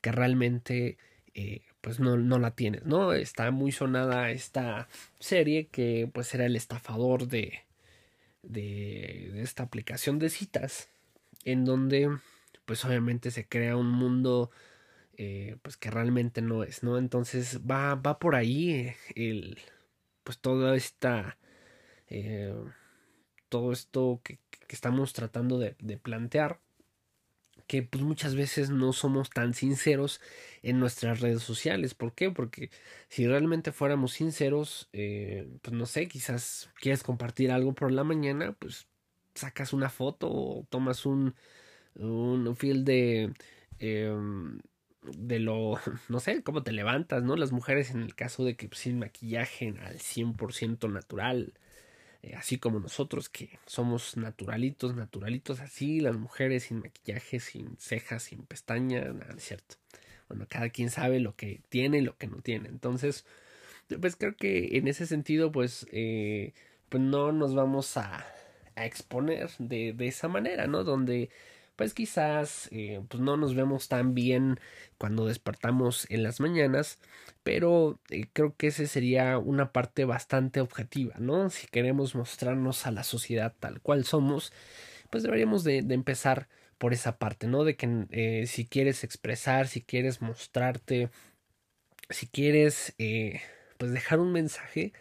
que 0.00 0.12
realmente 0.12 0.98
eh, 1.34 1.62
pues 1.80 2.00
no, 2.00 2.16
no 2.16 2.38
la 2.38 2.52
tienes, 2.52 2.84
¿no? 2.84 3.12
Está 3.12 3.50
muy 3.50 3.72
sonada 3.72 4.30
esta 4.30 4.88
serie 5.18 5.68
que 5.68 6.08
pues 6.12 6.34
era 6.34 6.46
el 6.46 6.56
estafador 6.56 7.28
de, 7.28 7.64
de, 8.42 9.30
de 9.32 9.42
esta 9.42 9.64
aplicación 9.64 10.18
de 10.18 10.30
citas 10.30 10.88
en 11.44 11.64
donde 11.64 12.10
pues 12.64 12.84
obviamente 12.84 13.30
se 13.30 13.46
crea 13.46 13.76
un 13.76 13.90
mundo 13.90 14.50
eh, 15.16 15.56
pues 15.62 15.76
que 15.76 15.90
realmente 15.90 16.42
no 16.42 16.62
es, 16.62 16.82
¿no? 16.82 16.98
Entonces 16.98 17.60
va, 17.68 17.94
va 17.94 18.18
por 18.18 18.34
ahí 18.34 18.94
el 19.14 19.58
pues 20.24 20.38
toda 20.40 20.76
esta 20.76 21.38
eh, 22.08 22.54
todo 23.48 23.72
esto 23.72 24.20
que, 24.22 24.38
estamos 24.68 25.12
tratando 25.12 25.58
de, 25.58 25.74
plantear 25.98 26.60
que 27.66 27.82
pues 27.82 28.02
muchas 28.04 28.34
veces 28.34 28.70
no 28.70 28.92
somos 28.92 29.30
tan 29.30 29.54
sinceros 29.54 30.20
en 30.62 30.78
nuestras 30.78 31.20
redes 31.20 31.42
sociales. 31.42 31.94
¿Por 31.94 32.14
qué? 32.14 32.30
Porque 32.30 32.70
si 33.08 33.26
realmente 33.26 33.72
fuéramos 33.72 34.12
sinceros, 34.12 34.88
eh, 34.92 35.48
pues 35.62 35.74
no 35.74 35.86
sé, 35.86 36.06
quizás 36.08 36.70
quieres 36.80 37.02
compartir 37.02 37.50
algo 37.50 37.74
por 37.74 37.90
la 37.92 38.04
mañana, 38.04 38.52
pues 38.58 38.86
sacas 39.34 39.72
una 39.72 39.88
foto 39.90 40.28
o 40.30 40.66
tomas 40.70 41.06
un, 41.06 41.34
un 41.94 42.56
feel 42.56 42.84
de... 42.84 43.32
Eh, 43.78 44.14
de 45.16 45.38
lo, 45.38 45.78
no 46.08 46.20
sé, 46.20 46.42
cómo 46.42 46.62
te 46.62 46.72
levantas, 46.72 47.22
¿no? 47.22 47.36
Las 47.36 47.52
mujeres 47.52 47.90
en 47.90 48.02
el 48.02 48.14
caso 48.14 48.44
de 48.44 48.56
que 48.56 48.68
sin 48.72 48.98
maquillaje 48.98 49.74
al 49.84 49.98
100% 49.98 50.90
natural, 50.90 51.54
eh, 52.22 52.34
así 52.36 52.58
como 52.58 52.80
nosotros 52.80 53.28
que 53.28 53.58
somos 53.66 54.16
naturalitos, 54.16 54.94
naturalitos 54.96 55.60
así, 55.60 56.00
las 56.00 56.16
mujeres 56.16 56.64
sin 56.64 56.80
maquillaje, 56.80 57.40
sin 57.40 57.76
cejas, 57.78 58.24
sin 58.24 58.42
pestañas, 58.44 59.14
nada, 59.14 59.34
cierto. 59.38 59.76
Bueno, 60.28 60.46
cada 60.48 60.70
quien 60.70 60.90
sabe 60.90 61.20
lo 61.20 61.36
que 61.36 61.60
tiene 61.68 61.98
y 61.98 62.02
lo 62.02 62.16
que 62.18 62.26
no 62.26 62.38
tiene. 62.42 62.68
Entonces, 62.68 63.24
pues 64.00 64.16
creo 64.16 64.36
que 64.36 64.76
en 64.78 64.88
ese 64.88 65.06
sentido, 65.06 65.52
pues, 65.52 65.86
eh, 65.92 66.52
pues 66.88 67.02
no 67.02 67.32
nos 67.32 67.54
vamos 67.54 67.96
a, 67.96 68.26
a 68.74 68.86
exponer 68.86 69.50
de, 69.58 69.92
de 69.92 70.06
esa 70.08 70.28
manera, 70.28 70.66
¿no? 70.66 70.84
Donde 70.84 71.30
pues 71.76 71.94
quizás 71.94 72.68
eh, 72.72 73.00
pues 73.08 73.22
no 73.22 73.36
nos 73.36 73.54
vemos 73.54 73.88
tan 73.88 74.14
bien 74.14 74.58
cuando 74.98 75.26
despertamos 75.26 76.06
en 76.10 76.22
las 76.22 76.40
mañanas, 76.40 76.98
pero 77.42 78.00
eh, 78.10 78.26
creo 78.32 78.56
que 78.56 78.68
ese 78.68 78.86
sería 78.86 79.38
una 79.38 79.72
parte 79.72 80.04
bastante 80.06 80.60
objetiva, 80.60 81.14
¿no? 81.18 81.50
Si 81.50 81.66
queremos 81.68 82.14
mostrarnos 82.14 82.86
a 82.86 82.90
la 82.90 83.04
sociedad 83.04 83.54
tal 83.60 83.80
cual 83.80 84.04
somos, 84.04 84.52
pues 85.10 85.22
deberíamos 85.22 85.64
de, 85.64 85.78
empezar 85.78 86.48
por 86.78 86.92
esa 86.94 87.18
parte, 87.18 87.46
¿no? 87.46 87.64
De 87.64 87.76
que 87.76 88.06
eh, 88.10 88.46
si 88.46 88.66
quieres 88.66 89.04
expresar, 89.04 89.68
si 89.68 89.82
quieres 89.82 90.22
mostrarte, 90.22 91.10
si 92.10 92.26
quieres 92.26 92.94
pues 93.78 93.92
dejar 93.92 94.20
un 94.20 94.32
mensaje, 94.32 94.92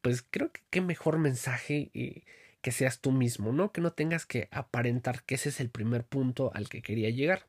pues 0.00 0.22
creo 0.22 0.50
que 0.52 0.62
qué 0.70 0.80
mejor 0.80 1.18
mensaje 1.18 1.90
que 2.62 2.72
seas 2.72 3.00
tú 3.00 3.10
mismo, 3.10 3.52
¿no? 3.52 3.72
Que 3.72 3.80
no 3.80 3.92
tengas 3.92 4.24
que 4.24 4.48
aparentar, 4.52 5.24
que 5.24 5.34
ese 5.34 5.50
es 5.50 5.60
el 5.60 5.68
primer 5.68 6.04
punto 6.04 6.52
al 6.54 6.68
que 6.68 6.80
quería 6.80 7.10
llegar. 7.10 7.46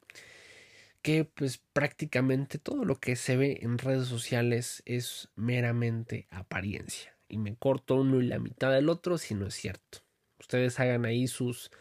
Que 1.02 1.24
pues 1.26 1.60
prácticamente 1.74 2.58
todo 2.58 2.84
lo 2.84 3.00
que 3.00 3.16
se 3.16 3.38
ve 3.38 3.60
en 3.62 3.78
redes 3.78 4.08
sociales 4.08 4.82
es 4.86 5.30
meramente 5.36 6.28
apariencia. 6.32 7.16
Y 7.30 7.38
me 7.38 7.56
corto 7.56 7.96
uno 7.96 8.22
y 8.22 8.26
la 8.26 8.40
mitad 8.40 8.72
del 8.72 8.90
otro 8.90 9.18
si 9.18 9.36
no 9.36 9.48
es 9.48 9.54
cierto. 9.54 10.00
Ustedes 10.40 10.80
hagan 10.80 11.06
ahí 11.06 11.28
sus, 11.28 11.72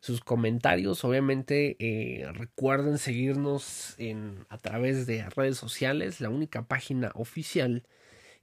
sus 0.00 0.20
comentarios. 0.20 1.04
Obviamente 1.04 1.76
eh, 1.80 2.30
recuerden 2.32 2.98
seguirnos 2.98 3.96
a 4.48 4.58
través 4.58 5.06
de 5.06 5.28
redes 5.30 5.56
sociales. 5.56 6.20
La 6.20 6.30
única 6.30 6.68
página 6.68 7.10
oficial 7.14 7.84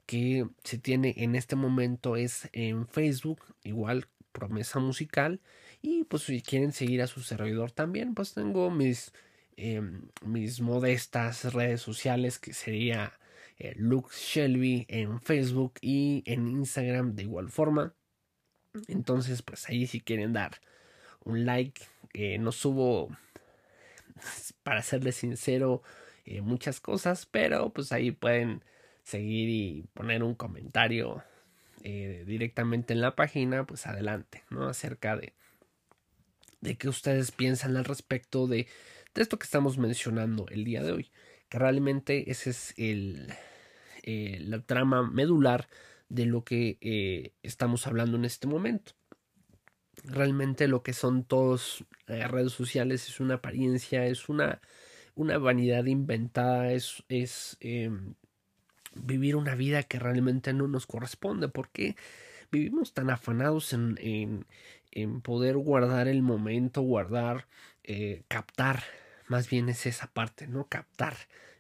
que 0.06 0.48
se 0.64 0.78
tiene 0.78 1.14
en 1.18 1.36
este 1.36 1.56
momento 1.56 2.16
es 2.16 2.50
en 2.54 2.88
Facebook, 2.88 3.42
igual 3.64 4.08
promesa 4.38 4.80
musical. 4.80 5.42
Y 5.82 6.04
pues 6.04 6.24
si 6.24 6.42
quieren 6.42 6.72
seguir 6.72 7.02
a 7.02 7.08
su 7.08 7.22
servidor 7.22 7.72
también, 7.72 8.14
pues 8.14 8.34
tengo 8.36 8.70
mis, 8.70 9.12
eh, 9.58 9.82
mis 10.24 10.62
modestas 10.62 11.54
redes 11.54 11.82
sociales 11.82 12.38
que 12.38 12.54
sería 12.54 13.14
eh, 13.58 13.74
Lux 13.78 14.16
Shelby 14.16 14.86
en 14.90 15.20
Facebook 15.22 15.74
y 15.82 16.22
en 16.28 16.48
Instagram 16.48 17.16
de 17.16 17.24
igual 17.24 17.50
forma. 17.50 17.96
Entonces 18.88 19.42
pues 19.42 19.68
ahí 19.70 19.88
si 19.88 20.02
quieren 20.02 20.34
dar 20.34 20.62
un 21.24 21.46
like, 21.46 21.82
eh, 22.14 22.38
no 22.38 22.52
subo 22.52 23.10
para 24.64 24.84
serles 24.84 25.16
sincero 25.16 25.82
eh, 26.26 26.42
muchas 26.42 26.80
cosas, 26.80 27.26
pero 27.26 27.72
pues 27.74 27.92
ahí 27.92 28.12
pueden 28.12 28.64
seguir 29.04 29.50
y 29.50 29.84
poner 29.94 30.22
un 30.24 30.36
comentario 30.36 31.24
eh, 31.84 32.24
directamente 32.26 32.94
en 32.94 33.02
la 33.02 33.16
página, 33.16 33.66
pues 33.66 33.88
adelante, 33.88 34.44
¿no? 34.50 34.68
Acerca 34.68 35.16
de, 35.16 35.34
de 36.62 36.78
qué 36.78 36.90
ustedes 36.90 37.32
piensan 37.32 37.78
al 37.78 37.86
respecto 37.86 38.48
de, 38.48 38.68
de 39.14 39.22
esto 39.22 39.40
que 39.40 39.46
estamos 39.46 39.78
mencionando 39.78 40.48
el 40.50 40.64
día 40.64 40.84
de 40.84 40.92
hoy. 40.92 41.12
Que 41.50 41.60
realmente 41.60 42.30
ese 42.30 42.50
es 42.50 42.74
el, 42.78 43.34
eh, 44.04 44.40
la 44.42 44.62
trama 44.62 45.10
medular 45.10 45.68
de 46.10 46.26
lo 46.26 46.44
que 46.44 46.78
eh, 46.82 47.34
estamos 47.44 47.88
hablando 47.88 48.18
en 48.18 48.26
este 48.26 48.48
momento. 48.48 48.94
Realmente 50.04 50.68
lo 50.68 50.84
que 50.84 50.94
son 50.94 51.24
todas 51.24 51.84
las 52.06 52.30
redes 52.30 52.54
sociales 52.54 53.08
es 53.08 53.20
una 53.20 53.36
apariencia, 53.36 54.06
es 54.06 54.30
una, 54.30 54.62
una 55.16 55.38
vanidad 55.38 55.86
inventada, 55.86 56.72
es, 56.72 57.04
es 57.10 57.58
eh, 57.60 57.90
vivir 59.04 59.36
una 59.36 59.56
vida 59.56 59.84
que 59.84 60.00
realmente 60.00 60.54
no 60.54 60.68
nos 60.68 60.88
corresponde. 60.88 61.50
porque 61.50 61.96
vivimos 62.52 62.94
tan 62.94 63.10
afanados 63.10 63.74
en, 63.74 63.98
en, 64.02 64.46
en 64.92 65.22
poder 65.22 65.58
guardar 65.58 66.08
el 66.08 66.22
momento, 66.22 66.82
guardar, 66.82 67.48
eh, 67.84 68.24
captar? 68.28 68.84
Más 69.28 69.50
bien 69.50 69.70
es 69.70 69.86
esa 69.86 70.08
parte, 70.08 70.48
¿no? 70.48 70.68
Captar 70.68 71.16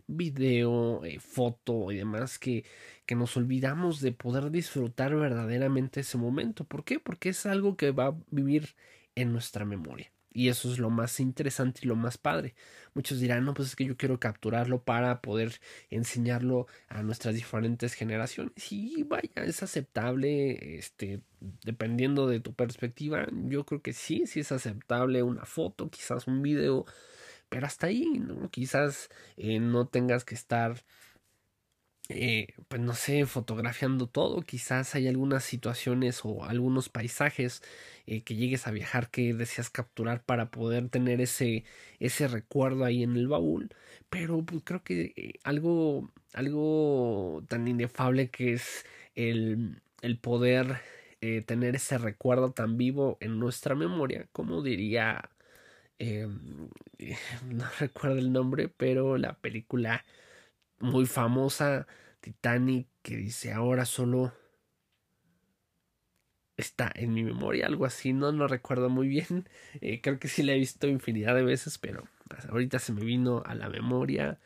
video, 0.08 1.04
eh, 1.06 1.20
foto 1.20 1.92
y 1.92 1.98
demás 1.98 2.40
que, 2.40 2.66
que 3.06 3.16
nos 3.16 3.36
olvidamos 3.38 4.02
de 4.02 4.12
poder 4.14 4.52
disfrutar 4.52 5.16
verdaderamente 5.16 6.02
ese 6.02 6.18
momento. 6.18 6.64
¿Por 6.66 6.84
qué? 6.86 7.00
Porque 7.00 7.30
es 7.30 7.46
algo 7.46 7.78
que 7.78 7.92
va 7.92 8.08
a 8.08 8.18
vivir 8.32 8.76
en 9.16 9.34
nuestra 9.34 9.66
memoria. 9.66 10.12
Y 10.32 10.50
eso 10.50 10.72
es 10.72 10.80
lo 10.80 10.90
más 10.90 11.20
interesante 11.20 11.82
y 11.84 11.88
lo 11.88 11.96
más 11.96 12.18
padre. 12.18 12.54
Muchos 12.94 13.20
dirán, 13.20 13.46
no, 13.46 13.54
pues 13.54 13.70
es 13.70 13.76
que 13.76 13.86
yo 13.86 13.98
quiero 13.98 14.20
capturarlo 14.20 14.84
para 14.84 15.22
poder 15.22 15.60
enseñarlo 15.90 16.68
a 16.90 17.02
nuestras 17.04 17.36
diferentes 17.36 17.94
generaciones. 17.94 18.54
Y 18.72 19.04
vaya, 19.04 19.30
es 19.36 19.64
aceptable, 19.64 20.78
este, 20.78 21.22
dependiendo 21.64 22.28
de 22.28 22.40
tu 22.40 22.54
perspectiva. 22.54 23.28
Yo 23.32 23.66
creo 23.66 23.82
que 23.82 23.94
sí, 23.94 24.28
sí 24.28 24.42
es 24.42 24.52
aceptable 24.52 25.24
una 25.24 25.46
foto, 25.46 25.90
quizás 25.90 26.28
un 26.28 26.42
video, 26.42 26.86
pero 27.50 27.66
hasta 27.66 27.88
ahí, 27.88 28.06
¿no? 28.20 28.50
Quizás 28.50 29.10
eh, 29.38 29.60
no 29.60 29.88
tengas 29.88 30.26
que 30.26 30.36
estar 30.36 30.84
eh, 32.10 32.48
pues 32.70 32.82
no 32.82 32.94
sé, 32.94 33.26
fotografiando 33.26 34.08
todo. 34.08 34.42
Quizás 34.42 34.96
hay 34.96 35.08
algunas 35.08 35.44
situaciones 35.44 36.22
o 36.24 36.46
algunos 36.46 36.90
paisajes 36.90 37.62
eh, 38.06 38.22
que 38.24 38.36
llegues 38.36 38.68
a 38.68 38.72
viajar 38.72 39.10
que 39.10 39.34
deseas 39.34 39.70
capturar 39.70 40.24
para 40.24 40.50
poder 40.52 40.90
tener 40.90 41.20
ese, 41.22 41.66
ese 42.00 42.28
recuerdo 42.28 42.86
ahí 42.86 43.04
en 43.04 43.16
el 43.18 43.28
baúl. 43.28 43.70
Pero 44.10 44.44
pues, 44.46 44.62
creo 44.64 44.84
que 44.84 45.14
eh, 45.18 45.34
algo, 45.44 46.12
algo 46.34 47.44
tan 47.48 47.68
inefable 47.68 48.30
que 48.30 48.54
es 48.54 48.86
el, 49.16 49.82
el 50.02 50.18
poder 50.20 50.82
tener 51.48 51.76
ese 51.76 51.98
recuerdo 51.98 52.52
tan 52.52 52.78
vivo 52.78 53.18
en 53.22 53.40
nuestra 53.40 53.74
memoria, 53.76 54.28
como 54.32 54.62
diría, 54.62 55.30
no 56.00 57.66
recuerdo 57.80 58.18
el 58.20 58.32
nombre, 58.32 58.70
pero 58.70 59.18
la 59.18 59.34
película 59.34 60.06
muy 60.80 61.06
famosa 61.06 61.88
Titanic 62.22 62.88
que 63.02 63.18
dice 63.18 63.54
ahora 63.54 63.86
solo 63.86 64.34
está 66.58 66.92
en 66.96 67.14
mi 67.14 67.24
memoria, 67.24 67.68
algo 67.68 67.86
así, 67.86 68.14
no 68.14 68.32
no 68.32 68.48
recuerdo 68.48 68.90
muy 68.90 69.08
bien, 69.08 69.48
eh, 69.82 70.02
creo 70.02 70.20
que 70.20 70.28
sí 70.28 70.44
la 70.44 70.54
he 70.54 70.58
visto 70.58 70.88
infinidad 70.88 71.36
de 71.36 71.44
veces, 71.44 71.78
pero 71.78 72.04
ahorita 72.50 72.80
se 72.80 72.94
me 72.94 73.02
vino 73.02 73.44
a 73.46 73.56
la 73.56 73.70
memoria, 73.70 74.40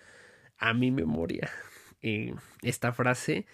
a 0.58 0.74
mi 0.74 0.92
memoria, 0.92 1.50
eh, 2.02 2.36
esta 2.62 2.94
frase. 2.94 3.48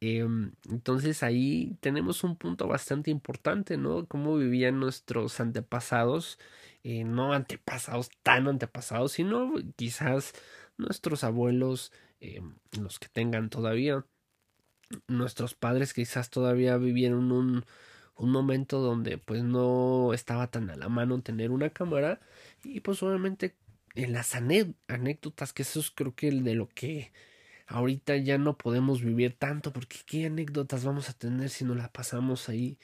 Em, 0.00 0.52
entonces 0.70 1.22
ahí 1.22 1.76
tenemos 1.80 2.22
un 2.24 2.36
punto 2.36 2.68
bastante 2.68 3.10
importante, 3.10 3.78
¿no? 3.78 4.06
Cómo 4.06 4.36
vivían 4.36 4.78
nuestros 4.80 5.40
antepasados, 5.40 6.38
eh, 6.84 7.04
no 7.04 7.32
antepasados 7.32 8.10
tan 8.22 8.48
antepasados, 8.48 9.12
sino 9.12 9.54
quizás 9.76 10.34
nuestros 10.76 11.24
abuelos, 11.24 11.92
eh, 12.20 12.40
los 12.80 12.98
que 12.98 13.08
tengan 13.08 13.50
todavía, 13.50 14.04
nuestros 15.08 15.54
padres 15.54 15.92
quizás 15.94 16.30
todavía 16.30 16.76
vivieron 16.76 17.32
un, 17.32 17.64
un 18.16 18.30
momento 18.30 18.80
donde 18.80 19.18
pues 19.18 19.42
no 19.42 20.12
estaba 20.14 20.50
tan 20.50 20.70
a 20.70 20.76
la 20.76 20.88
mano 20.88 21.20
tener 21.22 21.50
una 21.50 21.70
cámara 21.70 22.20
y 22.64 22.80
pues 22.80 23.02
obviamente 23.02 23.56
en 23.94 24.12
las 24.12 24.34
anécdotas 24.34 25.52
que 25.52 25.62
eso 25.62 25.80
es 25.80 25.90
creo 25.90 26.14
que 26.14 26.28
el 26.28 26.44
de 26.44 26.54
lo 26.54 26.68
que 26.68 27.12
ahorita 27.66 28.16
ya 28.16 28.38
no 28.38 28.56
podemos 28.56 29.02
vivir 29.02 29.36
tanto 29.38 29.72
porque 29.72 29.98
qué 30.06 30.26
anécdotas 30.26 30.84
vamos 30.84 31.08
a 31.10 31.14
tener 31.14 31.50
si 31.50 31.64
no 31.64 31.74
la 31.74 31.92
pasamos 31.92 32.48
ahí 32.48 32.78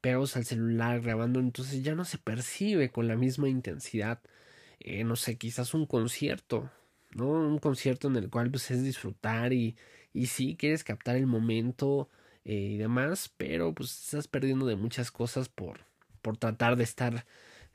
pegados 0.00 0.36
al 0.36 0.44
celular 0.44 1.00
grabando 1.00 1.40
entonces 1.40 1.82
ya 1.82 1.94
no 1.94 2.04
se 2.04 2.18
percibe 2.18 2.90
con 2.90 3.08
la 3.08 3.16
misma 3.16 3.48
intensidad 3.48 4.20
eh, 4.80 5.04
no 5.04 5.16
sé 5.16 5.38
quizás 5.38 5.72
un 5.74 5.86
concierto 5.86 6.70
Un 7.18 7.58
concierto 7.58 8.08
en 8.08 8.16
el 8.16 8.30
cual 8.30 8.50
pues 8.50 8.70
es 8.70 8.82
disfrutar 8.82 9.52
y, 9.52 9.76
y 10.12 10.26
sí, 10.26 10.56
quieres 10.56 10.84
captar 10.84 11.16
el 11.16 11.26
momento 11.26 12.08
eh, 12.44 12.54
y 12.54 12.76
demás, 12.78 13.32
pero 13.36 13.74
pues 13.74 13.90
estás 14.04 14.28
perdiendo 14.28 14.66
de 14.66 14.76
muchas 14.76 15.10
cosas 15.10 15.48
por, 15.48 15.80
por 16.22 16.36
tratar 16.36 16.76
de 16.76 16.84
estar 16.84 17.26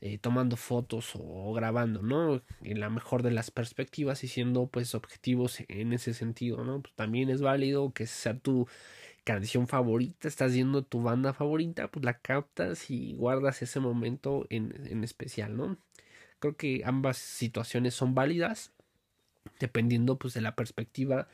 eh, 0.02 0.18
tomando 0.18 0.56
fotos 0.56 1.12
o, 1.16 1.54
grabando, 1.54 2.02
¿no? 2.02 2.42
En 2.62 2.80
la 2.80 2.90
mejor 2.90 3.22
de 3.22 3.32
las 3.32 3.52
perspectivas 3.52 4.24
y 4.24 4.30
siendo 4.30 4.68
pues 4.68 4.96
objetivos 4.96 5.58
en 5.68 5.92
ese 5.92 6.14
sentido, 6.14 6.64
¿no? 6.64 6.82
Pues, 6.82 6.94
también 6.96 7.30
es 7.30 7.42
válido 7.42 7.92
que 7.94 8.08
sea 8.08 8.38
tu 8.40 8.68
canción 9.26 9.68
favorita, 9.68 10.28
estás 10.28 10.54
viendo 10.54 10.84
tu 10.84 11.02
banda 11.02 11.34
favorita, 11.34 11.90
pues 11.90 12.06
la 12.06 12.20
captas 12.20 12.90
y 12.90 13.14
guardas 13.14 13.62
ese 13.62 13.80
momento 13.82 14.46
en, 14.50 14.74
en 14.88 15.04
especial, 15.04 15.58
¿no? 15.58 15.78
Creo 16.40 16.56
que 16.56 16.84
ambas 16.86 17.18
situaciones 17.18 17.94
son 17.94 18.16
válidas 18.16 18.72
dependiendo 19.60 20.18
pues 20.18 20.34
de 20.34 20.42
la 20.42 20.56
perspectiva 20.56 21.28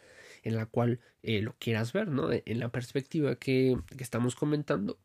en 0.43 0.55
la 0.55 0.65
cual 0.65 0.99
eh, 1.23 1.41
lo 1.41 1.55
quieras 1.59 1.93
ver, 1.93 2.07
¿no? 2.07 2.31
E, 2.31 2.43
en 2.45 2.59
la 2.59 2.69
perspectiva 2.69 3.35
que, 3.35 3.77
que 3.97 4.03
estamos 4.03 4.35
comentando, 4.35 4.97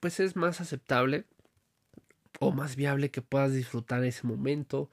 pues 0.00 0.20
es 0.20 0.36
más 0.36 0.60
aceptable 0.60 1.24
o 2.40 2.52
más 2.52 2.76
viable 2.76 3.10
que 3.10 3.22
puedas 3.22 3.52
disfrutar 3.52 4.04
ese 4.04 4.26
momento, 4.26 4.90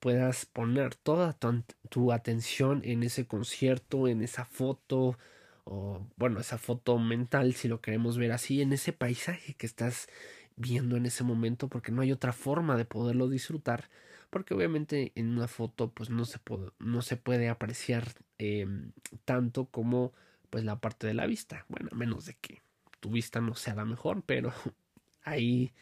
puedas 0.00 0.46
poner 0.46 0.94
toda 0.94 1.32
tu, 1.32 1.64
tu, 1.88 2.12
atención 2.12 2.82
en 2.84 3.02
ese 3.02 3.26
concierto, 3.26 4.08
en 4.08 4.22
esa 4.22 4.44
foto, 4.44 5.18
o 5.64 6.06
bueno, 6.16 6.40
esa 6.40 6.58
foto 6.58 6.98
mental, 6.98 7.54
si 7.54 7.68
lo 7.68 7.80
queremos 7.80 8.18
ver 8.18 8.32
así, 8.32 8.62
en 8.62 8.72
ese 8.72 8.92
paisaje 8.92 9.54
que 9.54 9.66
estás 9.66 10.08
viendo 10.56 10.96
en 10.96 11.06
ese 11.06 11.24
momento, 11.24 11.68
porque 11.68 11.92
no 11.92 12.02
hay 12.02 12.12
otra 12.12 12.32
forma 12.32 12.76
de 12.76 12.84
poderlo 12.84 13.28
disfrutar 13.28 13.88
porque 14.36 14.52
obviamente 14.52 15.12
en 15.14 15.30
una 15.30 15.48
foto 15.48 15.90
pues 15.92 16.10
no 16.10 16.26
se 16.26 16.38
puede, 16.38 16.70
no 16.78 17.00
se 17.00 17.16
puede 17.16 17.48
apreciar 17.48 18.06
em, 18.36 18.92
tanto 19.24 19.64
como 19.64 20.12
pues 20.50 20.62
la 20.62 20.78
parte 20.78 21.06
de 21.06 21.14
la 21.14 21.24
vista. 21.24 21.64
Bueno 21.70 21.88
a 21.90 21.94
menos 21.94 22.26
de 22.26 22.34
que 22.34 22.60
tu 23.00 23.08
vista 23.08 23.40
no 23.40 23.54
sea 23.54 23.74
la 23.74 23.86
mejor 23.86 24.22
pero 24.26 24.52
ahí 25.22 25.72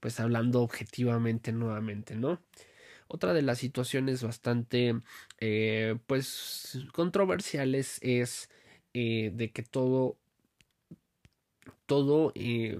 pues 0.00 0.20
hablando 0.20 0.62
objetivamente 0.62 1.52
nuevamente 1.52 2.14
no 2.16 2.40
otra 3.08 3.34
de 3.34 3.42
las 3.42 3.58
situaciones 3.58 4.22
bastante 4.22 4.98
eh, 5.38 5.98
pues 6.06 6.78
controversiales 6.94 7.98
es 8.00 8.48
eh, 8.94 9.32
de 9.34 9.50
que 9.50 9.62
todo 9.62 10.16
todo 11.84 12.32
eh, 12.34 12.78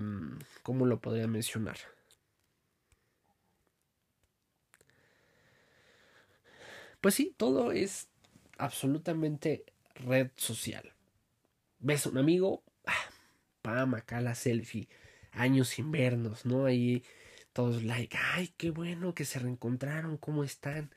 cómo 0.63 0.87
lo 0.87 1.01
podría 1.03 1.27
mencionar 1.27 1.77
Pues 7.01 7.15
sí, 7.15 7.35
todo 7.37 7.73
es 7.73 8.09
absolutamente 8.59 9.65
red 9.95 10.31
social. 10.37 10.93
Ves 11.81 12.07
un 12.07 12.19
amigo, 12.19 12.65
ah, 12.87 13.11
pam, 13.63 13.95
acá 13.95 14.21
la 14.21 14.35
selfie, 14.35 14.89
años 15.33 15.69
sin 15.69 15.93
vernos, 15.93 16.45
¿no? 16.47 16.67
Ahí 16.67 17.05
todos 17.53 17.83
like, 17.85 18.17
ay, 18.35 18.53
qué 18.57 18.71
bueno 18.71 19.15
que 19.15 19.25
se 19.25 19.39
reencontraron, 19.39 20.17
¿cómo 20.19 20.45
están? 20.45 20.93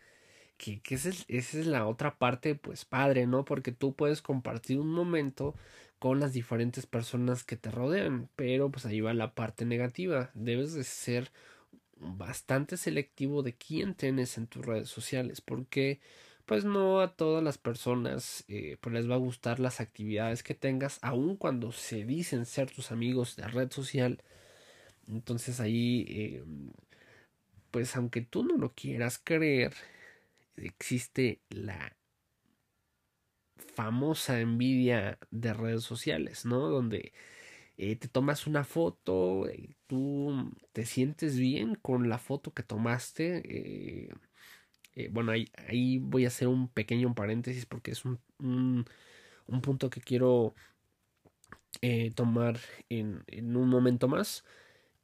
Que, 0.57 0.81
que 0.81 0.95
esa, 0.95 1.09
es, 1.09 1.25
esa 1.27 1.59
es 1.59 1.67
la 1.67 1.87
otra 1.87 2.17
parte, 2.19 2.55
pues 2.55 2.85
padre, 2.85 3.27
¿no? 3.27 3.45
Porque 3.45 3.71
tú 3.71 3.95
puedes 3.95 4.21
compartir 4.21 4.79
un 4.79 4.89
momento 4.93 5.55
con 5.99 6.19
las 6.19 6.33
diferentes 6.33 6.85
personas 6.87 7.43
que 7.43 7.57
te 7.57 7.71
rodean, 7.71 8.29
pero 8.35 8.71
pues 8.71 8.85
ahí 8.85 9.01
va 9.01 9.13
la 9.13 9.35
parte 9.35 9.65
negativa, 9.65 10.31
debes 10.33 10.73
de 10.73 10.83
ser 10.83 11.31
bastante 12.01 12.77
selectivo 12.77 13.43
de 13.43 13.55
quién 13.55 13.95
tienes 13.95 14.37
en 14.37 14.47
tus 14.47 14.65
redes 14.65 14.89
sociales 14.89 15.41
porque 15.41 15.99
pues 16.45 16.65
no 16.65 16.99
a 17.01 17.15
todas 17.15 17.43
las 17.43 17.57
personas 17.57 18.43
eh, 18.47 18.77
pues 18.81 18.93
les 18.93 19.09
va 19.09 19.15
a 19.15 19.19
gustar 19.19 19.59
las 19.59 19.79
actividades 19.79 20.43
que 20.43 20.55
tengas 20.55 20.99
aun 21.01 21.37
cuando 21.37 21.71
se 21.71 22.03
dicen 22.03 22.45
ser 22.45 22.71
tus 22.71 22.91
amigos 22.91 23.35
de 23.35 23.47
red 23.47 23.71
social. 23.71 24.23
Entonces 25.07 25.59
ahí 25.59 26.05
eh, 26.09 26.43
pues 27.71 27.95
aunque 27.95 28.21
tú 28.21 28.43
no 28.43 28.57
lo 28.57 28.73
quieras 28.73 29.19
creer 29.23 29.73
existe 30.57 31.41
la 31.49 31.95
famosa 33.75 34.39
envidia 34.41 35.17
de 35.31 35.53
redes 35.53 35.83
sociales 35.83 36.45
no 36.45 36.67
donde 36.67 37.13
eh, 37.77 37.95
te 37.95 38.07
tomas 38.07 38.47
una 38.47 38.63
foto, 38.63 39.49
y 39.51 39.75
tú 39.87 40.51
te 40.73 40.85
sientes 40.85 41.37
bien 41.37 41.75
con 41.75 42.09
la 42.09 42.17
foto 42.19 42.53
que 42.53 42.63
tomaste. 42.63 43.41
Eh, 43.45 44.13
eh, 44.95 45.09
bueno, 45.11 45.31
ahí, 45.31 45.47
ahí, 45.67 45.99
voy 45.99 46.25
a 46.25 46.29
hacer 46.29 46.47
un 46.47 46.69
pequeño 46.69 47.13
paréntesis 47.15 47.65
porque 47.65 47.91
es 47.91 48.05
un, 48.05 48.19
un, 48.39 48.85
un 49.47 49.61
punto 49.61 49.89
que 49.89 50.01
quiero 50.01 50.55
tomar 52.15 52.59
en, 52.89 53.23
en, 53.27 53.55
un 53.57 53.69
momento 53.69 54.07
más. 54.07 54.45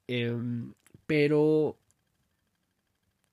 Em, 0.08 0.74
pero 1.08 1.80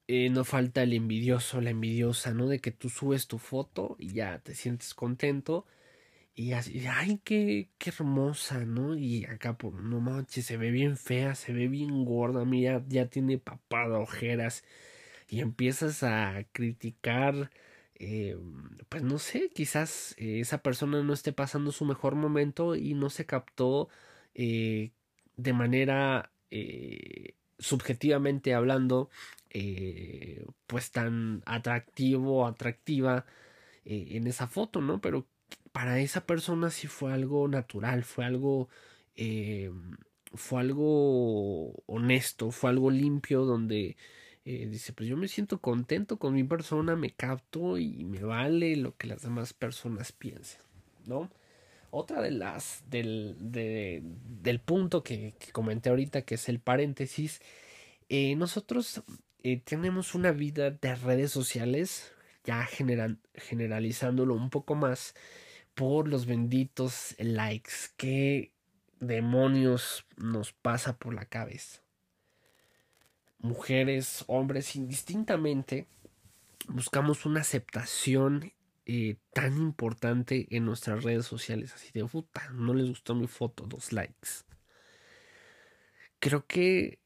no 0.09 0.45
falta 0.45 0.83
el 0.83 0.93
envidioso, 0.93 1.61
la 1.61 1.71
envidiosa, 1.71 2.33
¿no? 2.35 2.49
De 2.49 2.61
que 2.61 2.71
tú 2.71 2.89
subes 2.89 3.27
tu 3.27 3.39
foto 3.39 3.97
y 3.99 4.13
ya 4.15 4.39
te 4.41 4.55
sientes 4.55 4.95
contento 4.95 5.67
y 6.37 6.53
así, 6.53 6.85
ay, 6.89 7.21
qué, 7.25 7.71
qué 7.79 7.91
hermosa, 7.91 8.65
¿no? 8.65 8.97
Y 8.97 9.25
acá, 9.27 9.57
por, 9.57 9.75
no 9.75 10.01
manches, 10.01 10.47
se 10.47 10.57
ve 10.57 10.71
bien 10.73 10.97
fea, 10.97 11.35
se 11.37 11.53
ve 11.53 11.69
bien 11.69 12.05
gorda, 12.05 12.45
mira, 12.45 12.85
ya 12.89 13.07
tiene 13.09 13.39
papada, 13.39 13.99
ojeras. 14.01 14.65
Y 15.29 15.41
empiezas 15.41 16.03
a 16.03 16.45
criticar, 16.53 17.51
eh, 17.97 18.37
pues 18.89 19.03
no 19.05 19.19
sé, 19.19 19.51
quizás 19.55 20.15
eh, 20.19 20.41
esa 20.41 20.59
persona 20.63 21.03
no 21.03 21.13
esté 21.15 21.33
pasando 21.33 21.73
su 21.73 21.85
mejor 21.85 22.15
momento 22.17 22.77
y 22.77 22.95
no 22.95 23.11
se 23.11 23.27
captó 23.27 23.89
eh, 24.35 24.93
de 25.37 25.53
manera 25.53 26.31
subjetivamente 27.59 28.55
hablando, 28.55 29.11
pues 30.67 30.93
tan 30.93 31.43
atractivo, 31.47 32.47
atractiva 32.47 33.27
en 33.85 34.27
esa 34.27 34.47
foto, 34.49 34.81
¿no? 34.81 35.01
Pero 35.01 35.27
para 35.75 35.99
esa 35.99 36.25
persona 36.25 36.71
sí 36.71 36.87
fue 36.87 37.13
algo 37.13 37.49
natural, 37.49 38.05
fue 38.05 38.25
algo, 38.25 38.69
eh, 39.17 39.73
fue 40.33 40.61
algo 40.61 41.73
honesto, 41.87 42.53
fue 42.53 42.71
algo 42.71 42.93
limpio 42.93 43.45
donde 43.45 43.97
eh, 44.45 44.69
dice, 44.71 44.93
pues 44.93 45.09
yo 45.09 45.17
me 45.17 45.27
siento 45.27 45.61
contento 45.61 46.17
con 46.17 46.33
mi 46.33 46.45
persona, 46.45 46.95
me 46.95 47.11
capto 47.11 47.77
y 47.77 48.05
me 48.05 48.23
vale 48.23 48.77
lo 48.77 48.97
que 48.97 49.09
las 49.09 49.23
demás 49.23 49.53
personas 49.53 50.13
piensen. 50.13 50.61
¿no? 51.07 51.29
Otra 51.91 52.23
de 52.23 52.31
las 52.31 52.85
del, 52.89 53.35
del 53.41 54.61
punto 54.61 55.03
que, 55.03 55.35
comenté 55.51 55.91
ahorita, 55.91 56.23
que 56.23 56.37
es 56.37 56.49
el 56.49 56.61
paréntesis, 56.61 57.43
eh, 58.09 58.37
nosotros 58.37 59.03
tenemos 59.65 60.15
una 60.15 60.31
vida 60.31 60.71
de 60.71 60.95
redes 60.95 61.33
sociales, 61.33 62.13
ya 62.45 62.65
generalizándolo 63.35 64.35
un 64.35 64.51
poco 64.51 64.77
más, 64.77 65.17
por 65.75 66.09
los 66.09 66.27
benditos 66.27 67.15
likes. 67.19 67.73
¿Qué 67.97 68.53
demonios 69.01 70.07
nos 70.17 70.53
pasa 70.53 70.97
por 70.97 71.15
la 71.15 71.27
cabeza? 71.27 71.83
Mujeres, 73.39 74.25
hombres, 74.27 74.75
indistintamente, 74.77 75.87
buscamos 76.69 77.27
una 77.27 77.41
aceptación 77.41 78.53
eh, 78.87 79.17
tan 79.33 79.57
importante 79.59 80.47
en 80.51 80.65
nuestras 80.65 81.05
redes 81.05 81.27
sociales. 81.27 81.75
Así 81.75 81.91
de 81.93 82.05
puta, 82.05 82.51
no 82.53 82.75
les 82.75 82.89
gustó 82.89 83.15
mi 83.15 83.27
foto, 83.27 83.67
dos 83.67 83.93
likes. 83.93 84.45
Creo 86.19 86.47
que, 86.47 87.01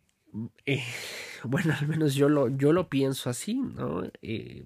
eh, 0.66 0.84
bueno, 1.44 1.74
al 1.78 1.88
menos 1.88 2.14
yo 2.14 2.28
lo, 2.28 2.48
yo 2.48 2.72
lo 2.72 2.88
pienso 2.88 3.30
así, 3.30 3.54
¿no? 3.54 4.04
Eh, 4.22 4.64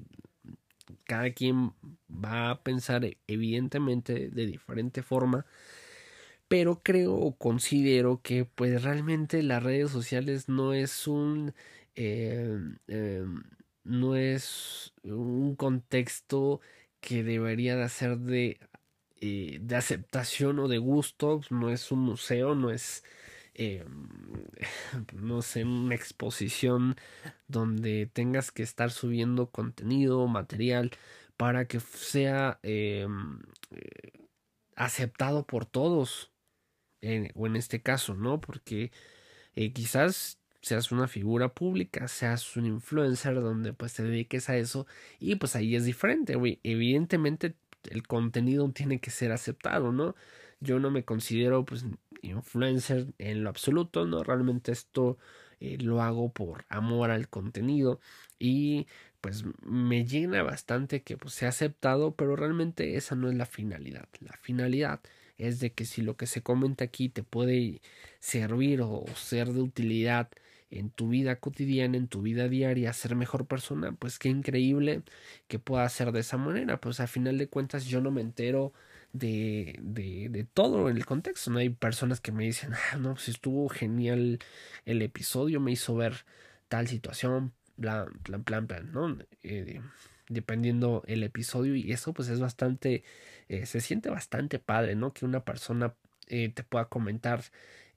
cada 1.05 1.31
quien 1.33 1.73
va 2.11 2.51
a 2.51 2.63
pensar 2.63 3.05
evidentemente 3.27 4.29
de 4.31 4.47
diferente 4.47 5.03
forma 5.03 5.47
pero 6.49 6.83
creo 6.83 7.15
o 7.15 7.37
considero 7.37 8.21
que 8.23 8.45
pues 8.45 8.83
realmente 8.83 9.43
las 9.43 9.63
redes 9.63 9.91
sociales 9.91 10.49
no 10.49 10.75
es 10.75 11.07
un 11.07 11.55
no 13.85 14.17
es 14.17 14.93
un 15.05 15.57
contexto 15.57 16.61
que 17.01 17.25
debería 17.25 17.77
de 17.77 17.89
ser 17.89 18.19
de, 18.19 18.61
eh, 19.21 19.59
de 19.61 19.77
aceptación 19.77 20.59
o 20.61 20.69
de 20.69 20.79
gusto, 20.79 21.41
no 21.51 21.71
es 21.71 21.91
un 21.93 22.01
museo, 22.01 22.55
no 22.55 22.71
es, 22.71 23.05
eh, 23.55 23.85
no 25.15 25.43
sé, 25.43 25.65
una 25.65 25.95
exposición 25.95 26.97
donde 27.49 28.07
tengas 28.13 28.51
que 28.53 28.63
estar 28.63 28.91
subiendo 28.91 29.51
contenido, 29.51 30.27
material, 30.27 30.91
para 31.37 31.67
que 31.67 31.81
sea 31.81 32.59
eh, 32.63 33.07
aceptado 34.77 35.47
por 35.47 35.67
todos, 35.67 36.31
o 37.35 37.47
en 37.47 37.57
este 37.57 37.83
caso, 37.83 38.15
¿no? 38.15 38.41
Porque 38.41 38.93
quizás 39.75 40.39
seas 40.63 40.93
una 40.93 41.09
figura 41.09 41.53
pública, 41.53 42.09
seas 42.09 42.57
un 42.57 42.67
influencer 42.67 43.35
donde 43.35 43.73
pues 43.73 43.95
te 43.95 44.05
dediques 44.05 44.49
a 44.49 44.57
eso 44.57 44.87
y 45.19 45.35
pues 45.35 45.57
ahí 45.57 45.75
es 45.75 45.85
diferente, 45.85 46.35
Evidentemente 46.63 47.57
el 47.91 48.07
contenido 48.07 48.71
tiene 48.71 49.01
que 49.01 49.11
ser 49.11 49.33
aceptado, 49.33 49.93
¿no? 49.93 50.15
Yo 50.63 50.79
no 50.79 50.91
me 50.91 51.05
considero 51.05 51.65
pues 51.65 51.85
influencer 52.23 53.15
en 53.19 53.45
lo 53.45 53.51
absoluto, 53.51 54.07
¿no? 54.07 54.23
Realmente 54.23 54.73
esto 54.73 55.19
eh, 55.61 55.79
lo 55.81 56.03
hago 56.03 56.33
por 56.33 56.65
amor 56.69 57.11
al 57.11 57.29
contenido 57.29 58.01
y 58.39 58.87
pues 59.21 59.45
me 59.63 60.05
llena 60.05 60.43
bastante 60.43 61.03
que 61.03 61.17
pues 61.17 61.35
sea 61.35 61.51
aceptado, 61.51 62.15
pero 62.17 62.37
realmente 62.37 62.97
esa 62.97 63.15
no 63.15 63.29
es 63.31 63.37
la 63.37 63.47
finalidad. 63.47 64.09
La 64.21 64.37
finalidad 64.43 65.01
es 65.39 65.61
de 65.61 65.73
que 65.73 65.85
si 65.85 66.03
lo 66.03 66.17
que 66.17 66.27
se 66.27 66.43
comenta 66.43 66.85
aquí 66.85 67.09
te 67.09 67.23
puede 67.23 67.81
servir 68.21 68.83
o 68.83 69.05
ser 69.15 69.49
de 69.53 69.61
utilidad 69.63 70.31
en 70.71 70.91
tu 70.91 71.09
vida 71.09 71.37
cotidiana, 71.37 71.97
en 71.99 72.09
tu 72.09 72.23
vida 72.23 72.49
diaria, 72.49 72.93
ser 72.93 73.15
mejor 73.15 73.47
persona, 73.47 73.93
pues 73.93 74.19
qué 74.19 74.29
increíble 74.29 75.03
que 75.47 75.59
pueda 75.59 75.89
ser 75.89 76.13
de 76.13 76.21
esa 76.21 76.39
manera. 76.39 76.81
Pues 76.81 77.01
a 77.01 77.07
final 77.07 77.39
de 77.39 77.49
cuentas 77.49 77.85
yo 77.87 78.01
no 78.01 78.11
me 78.11 78.23
entero 78.23 78.73
de, 79.13 79.79
de, 79.81 80.29
de 80.31 80.45
todo 80.45 80.89
el 80.89 81.05
contexto. 81.07 81.51
No 81.51 81.59
hay 81.59 81.71
personas 81.71 82.21
que 82.21 82.33
me 82.33 82.45
dicen, 82.45 82.73
ah, 82.75 82.97
no, 82.97 83.15
pues 83.15 83.29
estuvo 83.29 83.69
genial 83.69 84.39
el 84.85 85.03
episodio, 85.03 85.61
me 85.61 85.73
hizo 85.73 85.95
ver 85.95 86.25
tal 86.69 86.89
situación, 86.89 87.53
plan, 87.81 88.09
plan, 88.23 88.45
plan, 88.45 88.67
plan, 88.67 88.93
¿no? 88.93 89.19
Eh, 89.43 89.81
dependiendo 90.29 91.03
el 91.07 91.23
episodio 91.25 91.75
y 91.75 91.93
eso 91.93 92.15
pues 92.15 92.29
es 92.29 92.41
bastante, 92.41 93.05
eh, 93.49 93.67
se 93.67 93.81
siente 93.81 94.09
bastante 94.11 94.59
padre, 94.59 94.95
¿no? 94.95 95.13
Que 95.13 95.25
una 95.27 95.45
persona 95.45 95.95
eh, 96.29 96.49
te 96.51 96.63
pueda 96.65 96.87
comentar 96.87 97.43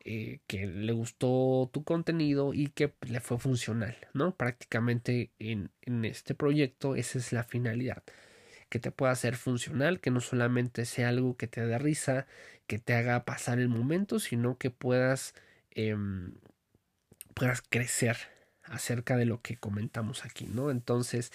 que 0.06 0.68
le 0.68 0.94
gustó 0.94 1.68
tu 1.74 1.84
contenido 1.84 2.54
y 2.54 2.68
que 2.68 2.94
le 3.08 3.20
fue 3.22 3.40
funcional, 3.40 3.98
¿no? 4.14 4.36
Prácticamente 4.36 5.32
en, 5.40 5.72
en 5.82 6.06
este 6.06 6.36
proyecto 6.36 6.96
esa 6.96 7.18
es 7.18 7.34
la 7.34 7.44
finalidad, 7.44 8.04
que 8.76 8.80
te 8.82 8.92
pueda 8.92 9.16
ser 9.16 9.38
funcional, 9.38 10.02
que 10.02 10.12
no 10.12 10.20
solamente 10.20 10.84
sea 10.84 11.08
algo 11.08 11.38
que 11.38 11.48
te 11.48 11.66
dé 11.66 11.78
risa, 11.78 12.28
que 12.68 12.78
te 12.78 12.94
haga 12.94 13.24
pasar 13.24 13.60
el 13.60 13.70
momento, 13.70 14.20
sino 14.20 14.58
que 14.58 14.70
puedas, 14.70 15.34
em, 15.72 16.34
puedas 17.34 17.62
crecer 17.62 18.18
acerca 18.64 19.16
de 19.16 19.24
lo 19.24 19.42
que 19.42 19.56
comentamos 19.56 20.26
aquí, 20.26 20.48
¿no? 20.48 20.72
Entonces, 20.72 21.32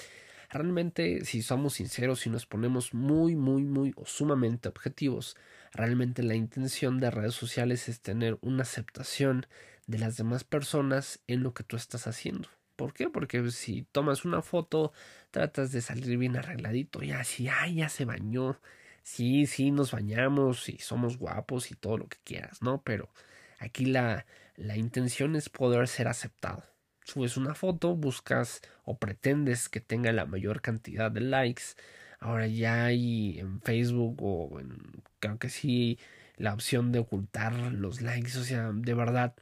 realmente, 0.50 1.24
si 1.24 1.40
somos 1.40 1.74
sinceros, 1.74 2.26
y 2.26 2.28
nos 2.28 2.44
ponemos 2.44 2.92
muy, 2.92 3.36
muy, 3.36 3.64
muy 3.64 3.94
o 3.96 4.04
sumamente 4.04 4.68
objetivos, 4.68 5.34
Realmente 5.72 6.24
la 6.24 6.34
intención 6.34 6.98
de 6.98 7.10
redes 7.10 7.34
sociales 7.34 7.88
es 7.88 8.00
tener 8.00 8.38
una 8.40 8.64
aceptación 8.64 9.46
de 9.86 9.98
las 9.98 10.16
demás 10.16 10.42
personas 10.42 11.20
en 11.28 11.44
lo 11.44 11.54
que 11.54 11.62
tú 11.62 11.76
estás 11.76 12.08
haciendo. 12.08 12.48
¿Por 12.80 12.94
qué? 12.94 13.10
Porque 13.10 13.50
si 13.50 13.82
tomas 13.82 14.24
una 14.24 14.40
foto, 14.40 14.94
tratas 15.30 15.70
de 15.70 15.82
salir 15.82 16.16
bien 16.16 16.38
arregladito, 16.38 17.02
y 17.02 17.10
así, 17.10 17.46
ay, 17.46 17.74
ya 17.74 17.90
se 17.90 18.06
bañó. 18.06 18.58
Sí, 19.02 19.44
sí, 19.44 19.70
nos 19.70 19.90
bañamos 19.92 20.66
y 20.70 20.78
somos 20.78 21.18
guapos 21.18 21.70
y 21.70 21.74
todo 21.74 21.98
lo 21.98 22.08
que 22.08 22.16
quieras, 22.24 22.62
¿no? 22.62 22.80
Pero 22.82 23.10
aquí 23.58 23.84
la, 23.84 24.24
la 24.56 24.78
intención 24.78 25.36
es 25.36 25.50
poder 25.50 25.88
ser 25.88 26.08
aceptado. 26.08 26.64
Subes 27.04 27.36
una 27.36 27.54
foto, 27.54 27.94
buscas 27.96 28.62
o 28.84 28.96
pretendes 28.98 29.68
que 29.68 29.80
tenga 29.80 30.10
la 30.12 30.24
mayor 30.24 30.62
cantidad 30.62 31.10
de 31.10 31.20
likes, 31.20 31.74
Ahora 32.18 32.46
ya 32.46 32.86
hay 32.86 33.38
en 33.40 33.60
Facebook 33.60 34.16
o 34.22 34.58
en, 34.58 35.02
creo 35.20 35.38
que 35.38 35.50
sí, 35.50 35.98
la 36.36 36.54
opción 36.54 36.92
de 36.92 37.00
ocultar 37.00 37.54
los 37.72 38.00
likes. 38.00 38.38
O 38.38 38.44
sea, 38.44 38.70
de 38.72 38.94
verdad, 38.94 39.34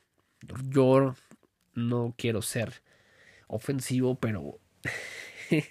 yo 0.70 1.14
no 1.74 2.14
quiero 2.16 2.42
ser 2.42 2.82
ofensivo, 3.48 4.18
pero... 4.18 4.60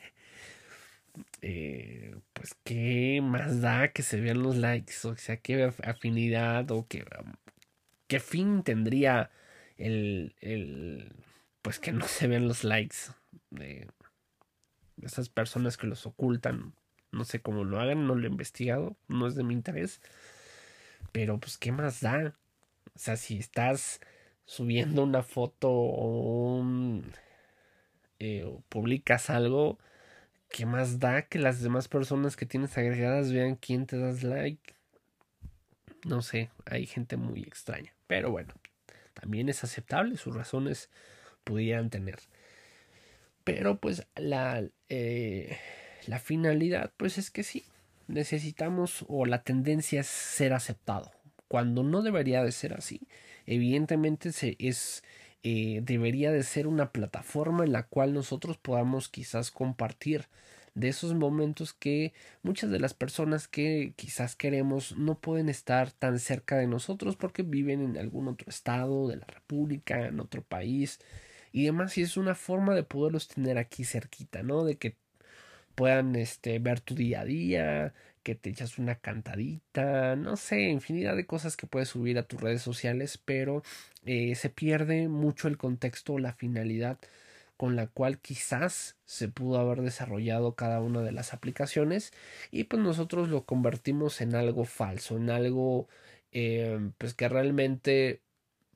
eh, 1.42 2.16
pues 2.34 2.56
qué 2.63 3.22
más 3.24 3.62
da 3.62 3.92
que 3.92 4.04
se 4.04 4.20
vean 4.20 4.44
los 4.44 4.58
likes, 4.58 5.08
o 5.08 5.16
sea, 5.16 5.38
qué 5.38 5.72
afinidad 5.84 6.70
o 6.72 6.86
qué, 6.88 7.06
qué 8.08 8.20
fin 8.20 8.63
tendría 8.63 9.32
el, 9.78 10.36
el, 10.42 11.16
pues 11.62 11.80
que 11.80 11.92
no 11.92 12.08
se 12.08 12.28
vean 12.28 12.48
los 12.48 12.63
likes 12.63 12.98
de 13.52 13.88
esas 15.02 15.30
personas 15.30 15.78
que 15.78 15.88
los 15.88 16.06
ocultan 16.06 16.74
no 17.12 17.26
sé 17.26 17.42
cómo 17.42 17.63
lo 17.63 17.80
hagan, 17.80 18.08
no 18.08 18.16
lo 18.16 18.28
he 18.28 18.30
investigado, 18.32 18.96
no 19.08 19.28
es 19.28 19.36
de 19.36 19.44
mi 19.44 19.54
interés. 19.54 20.02
Pero 21.12 21.40
pues, 21.40 21.58
¿qué 21.58 21.72
más 21.72 22.02
da? 22.02 22.36
O 22.96 23.00
sea, 23.00 23.18
si 23.18 23.38
estás 23.38 24.00
subiendo 24.46 25.04
una 25.04 25.24
foto 25.24 25.70
o 25.70 26.58
un, 26.58 27.12
eh, 28.19 28.45
publicas 28.69 29.30
algo, 29.30 29.77
¿qué 30.49 30.65
más 30.65 30.99
da 30.99 31.23
que 31.23 31.39
las 31.39 31.62
demás 31.62 31.88
personas 31.88 32.36
que 32.36 32.45
tienes 32.45 32.77
agregadas 32.77 33.32
vean 33.32 33.56
quién 33.56 33.86
te 33.86 33.97
das 33.97 34.23
like? 34.23 34.75
No 36.06 36.21
sé, 36.21 36.49
hay 36.65 36.86
gente 36.86 37.17
muy 37.17 37.41
extraña. 37.41 37.93
Pero 38.08 38.32
bueno, 38.32 38.53
también 39.13 39.49
es 39.49 39.63
aceptable, 39.63 40.17
sus 40.17 40.36
razones 40.36 40.89
pudieran 41.43 41.89
tener. 41.89 42.19
Pero 43.43 43.80
pues 43.80 44.06
la... 44.15 44.63
Eh, 44.89 45.58
la 46.08 46.19
finalidad, 46.19 46.91
pues 46.97 47.17
es 47.17 47.30
que 47.30 47.43
sí, 47.43 47.65
necesitamos 48.08 49.06
o 49.08 49.25
la 49.25 49.43
tendencia 49.43 50.01
es 50.01 50.08
ser 50.08 50.53
aceptado, 50.53 51.12
cuando 51.47 51.84
no 51.84 52.01
debería 52.01 52.43
de 52.43 52.51
ser 52.51 52.73
así. 52.73 53.01
Evidentemente 53.45 54.32
se 54.32 54.56
es 54.60 55.03
eh, 55.43 55.82
debería 55.84 56.32
de 56.32 56.43
ser 56.43 56.67
una 56.67 56.91
plataforma 56.91 57.63
en 57.63 57.71
la 57.71 57.84
cual 57.84 58.13
nosotros 58.13 58.58
podamos 58.58 59.10
quizás 59.10 59.52
compartir 59.52 60.28
de 60.76 60.89
esos 60.89 61.15
momentos 61.15 61.73
que 61.73 62.13
muchas 62.43 62.69
de 62.69 62.80
las 62.80 62.93
personas 62.93 63.47
que 63.47 63.93
quizás 63.95 64.36
queremos 64.36 64.95
no 64.97 65.19
pueden 65.19 65.50
estar 65.50 65.91
tan 65.91 66.19
cerca 66.19 66.58
de 66.58 66.67
nosotros 66.67 67.15
porque 67.15 67.41
viven 67.43 67.82
en 67.82 67.97
algún 67.97 68.28
otro 68.28 68.50
estado 68.50 69.08
de 69.08 69.17
la 69.17 69.26
república, 69.26 70.06
en 70.08 70.19
otro 70.19 70.43
país 70.43 71.00
y 71.52 71.65
demás 71.65 71.97
y 71.97 72.04
es 72.04 72.17
una 72.17 72.36
forma 72.36 72.76
de 72.76 72.84
poderlos 72.84 73.28
tener 73.28 73.58
aquí 73.58 73.86
cerquita, 73.86 74.43
¿no? 74.43 74.63
De 74.65 74.78
que 74.78 74.95
puedan 75.76 76.15
este, 76.15 76.60
ver 76.60 76.80
tu 76.82 76.95
día 76.95 77.21
a 77.21 77.26
día, 77.26 77.93
que 78.28 78.36
te 78.36 78.50
echas 78.50 78.78
una 78.78 78.96
cantadita, 78.96 80.18
no 80.18 80.36
sé, 80.36 80.63
infinidad 80.63 81.16
de 81.16 81.26
cosas 81.26 81.56
que 81.56 81.66
puedes 81.66 81.88
subir 81.88 82.18
a 82.18 82.24
tus 82.24 82.42
redes 82.42 82.62
sociales, 82.62 83.18
pero 83.18 83.63
eh, 84.06 84.36
se 84.36 84.50
pierde 84.50 85.08
mucho 85.08 85.48
el 85.48 85.58
contexto 85.58 86.16
o 86.16 86.20
la 86.20 86.34
finalidad 86.34 87.00
con 87.56 87.78
la 87.78 87.88
cual 87.88 88.20
quizás 88.20 88.98
se 89.06 89.30
pudo 89.30 89.60
haber 89.60 89.82
desarrollado 89.82 90.56
cada 90.56 90.82
una 90.82 91.04
de 91.04 91.13
las 91.13 91.34
aplicaciones 91.34 92.12
y 92.52 92.66
pues 92.66 92.84
nosotros 92.84 93.30
lo 93.30 93.46
convertimos 93.46 94.20
en 94.20 94.36
algo 94.36 94.66
falso, 94.66 95.16
en 95.16 95.30
algo 95.30 95.88
eh, 96.34 96.92
pues 96.98 97.13
que 97.13 97.30
realmente 97.30 98.24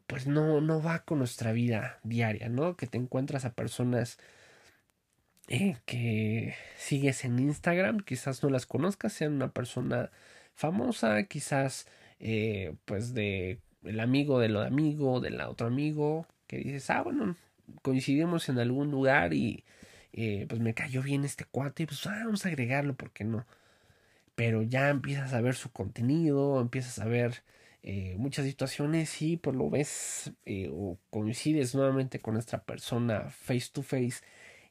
pues 0.08 0.28
no, 0.28 0.62
no 0.62 0.82
va 0.82 1.04
con 1.04 1.20
nuestra 1.20 1.52
vida 1.52 2.00
diaria, 2.04 2.48
¿no? 2.48 2.78
Que 2.78 2.88
te 2.88 2.98
encuentras 2.98 3.44
a 3.44 3.54
personas 3.54 4.18
eh, 5.54 5.76
que 5.86 6.56
sigues 6.78 7.26
en 7.26 7.38
Instagram, 7.38 8.00
quizás 8.00 8.42
no 8.42 8.50
las 8.50 8.66
conozcas, 8.66 9.12
sean 9.12 9.34
una 9.34 9.52
persona 9.52 10.10
famosa, 10.54 11.24
quizás 11.24 11.88
eh, 12.22 12.76
pues 12.86 13.14
de 13.14 13.60
el 13.84 14.00
amigo 14.00 14.40
de 14.40 14.48
lo 14.48 14.62
de 14.62 14.68
amigo, 14.68 15.20
del 15.20 15.42
otro 15.42 15.68
amigo, 15.68 16.26
que 16.48 16.60
dices, 16.60 16.90
ah, 16.90 17.02
bueno, 17.02 17.36
coincidimos 17.82 18.48
en 18.48 18.60
algún 18.60 18.92
lugar 18.92 19.34
y 19.34 19.66
eh, 20.14 20.46
pues 20.48 20.62
me 20.62 20.74
cayó 20.74 21.02
bien 21.04 21.26
este 21.26 21.44
cuate 21.44 21.84
y 21.84 21.86
pues 21.86 22.08
ah, 22.08 22.22
vamos 22.24 22.46
a 22.46 22.50
agregarlo, 22.50 22.94
¿por 22.96 23.12
qué 23.12 23.26
no? 23.26 23.46
Pero 24.36 24.62
ya 24.62 24.88
empiezas 24.90 25.34
a 25.34 25.42
ver 25.42 25.56
su 25.56 25.70
contenido, 25.74 26.62
empiezas 26.62 27.00
a 27.00 27.06
ver 27.06 27.44
muchas 28.18 28.46
situaciones 28.46 29.22
y 29.22 29.38
pues 29.38 29.56
lo 29.56 29.70
ves 29.70 30.32
o 30.72 30.98
coincides 31.10 31.76
nuevamente 31.76 32.20
con 32.20 32.38
esta 32.38 32.64
persona 32.64 33.30
face 33.32 33.70
to 33.74 33.82
face 33.82 34.22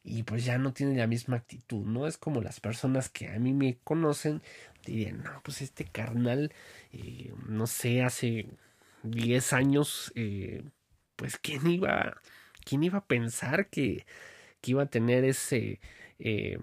y 0.03 0.23
pues 0.23 0.45
ya 0.45 0.57
no 0.57 0.73
tiene 0.73 0.97
la 0.97 1.07
misma 1.07 1.37
actitud, 1.37 1.85
¿no? 1.85 2.07
Es 2.07 2.17
como 2.17 2.41
las 2.41 2.59
personas 2.59 3.09
que 3.09 3.29
a 3.29 3.39
mí 3.39 3.53
me 3.53 3.77
conocen 3.83 4.41
dirían, 4.85 5.23
no, 5.23 5.41
pues 5.43 5.61
este 5.61 5.85
carnal, 5.85 6.53
eh, 6.91 7.33
no 7.47 7.67
sé, 7.67 8.03
hace 8.03 8.47
10 9.03 9.53
años, 9.53 10.11
eh, 10.15 10.63
pues 11.15 11.37
quién 11.37 11.67
iba, 11.69 12.21
quién 12.65 12.83
iba 12.83 12.99
a 12.99 13.05
pensar 13.05 13.67
que, 13.69 14.05
que 14.61 14.71
iba 14.71 14.83
a 14.83 14.87
tener 14.87 15.23
ese, 15.25 15.79
eh, 16.19 16.57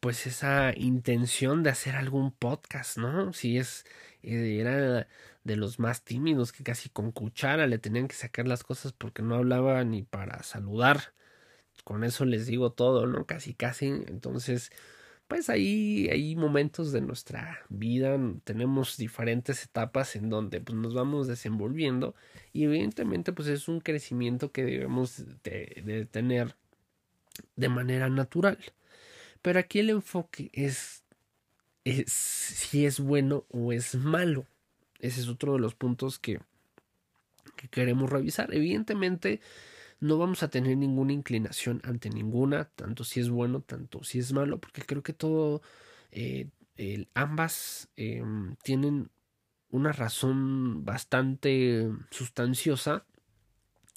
pues 0.00 0.26
esa 0.26 0.72
intención 0.76 1.62
de 1.62 1.70
hacer 1.70 1.96
algún 1.96 2.32
podcast, 2.32 2.98
¿no? 2.98 3.32
Si 3.32 3.58
es, 3.58 3.84
era 4.22 5.06
de 5.44 5.56
los 5.56 5.78
más 5.78 6.02
tímidos 6.04 6.52
que 6.52 6.64
casi 6.64 6.88
con 6.88 7.12
cuchara 7.12 7.66
le 7.66 7.78
tenían 7.78 8.08
que 8.08 8.16
sacar 8.16 8.48
las 8.48 8.64
cosas 8.64 8.92
porque 8.92 9.22
no 9.22 9.36
hablaba 9.36 9.84
ni 9.84 10.02
para 10.02 10.42
saludar 10.42 11.14
con 11.84 12.04
eso 12.04 12.24
les 12.24 12.46
digo 12.46 12.72
todo, 12.72 13.06
¿no? 13.06 13.26
Casi, 13.26 13.54
casi. 13.54 13.86
Entonces, 13.86 14.70
pues 15.28 15.50
ahí 15.50 16.08
hay 16.10 16.36
momentos 16.36 16.92
de 16.92 17.00
nuestra 17.00 17.64
vida, 17.68 18.18
tenemos 18.44 18.96
diferentes 18.96 19.64
etapas 19.64 20.14
en 20.14 20.30
donde 20.30 20.60
pues, 20.60 20.78
nos 20.78 20.94
vamos 20.94 21.26
desenvolviendo 21.26 22.14
y 22.52 22.64
evidentemente 22.64 23.32
pues 23.32 23.48
es 23.48 23.66
un 23.66 23.80
crecimiento 23.80 24.52
que 24.52 24.64
debemos 24.64 25.24
de, 25.42 26.06
tener 26.10 26.54
de 27.56 27.68
manera 27.68 28.08
natural. 28.08 28.58
Pero 29.42 29.58
aquí 29.58 29.80
el 29.80 29.90
enfoque 29.90 30.50
es, 30.52 31.04
es 31.84 32.12
si 32.12 32.86
es 32.86 33.00
bueno 33.00 33.44
o 33.50 33.72
es 33.72 33.94
malo. 33.96 34.46
Ese 35.00 35.20
es 35.20 35.28
otro 35.28 35.54
de 35.54 35.58
los 35.60 35.74
puntos 35.74 36.18
que, 36.18 36.40
que 37.56 37.68
queremos 37.68 38.10
revisar. 38.10 38.54
Evidentemente, 38.54 39.40
no 40.00 40.18
vamos 40.18 40.42
a 40.42 40.48
tener 40.48 40.76
ninguna 40.76 41.12
inclinación 41.12 41.80
ante 41.84 42.10
ninguna, 42.10 42.66
tanto 42.66 43.04
si 43.04 43.20
es 43.20 43.30
bueno, 43.30 43.62
tanto 43.62 44.04
si 44.04 44.18
es 44.18 44.32
malo, 44.32 44.58
porque 44.58 44.82
creo 44.82 45.02
que 45.02 45.12
todo, 45.12 45.62
eh, 46.10 46.48
ambas 47.14 47.88
em, 47.96 48.56
tienen 48.62 49.10
una 49.70 49.92
razón 49.92 50.84
bastante 50.84 51.90
sustanciosa 52.10 53.04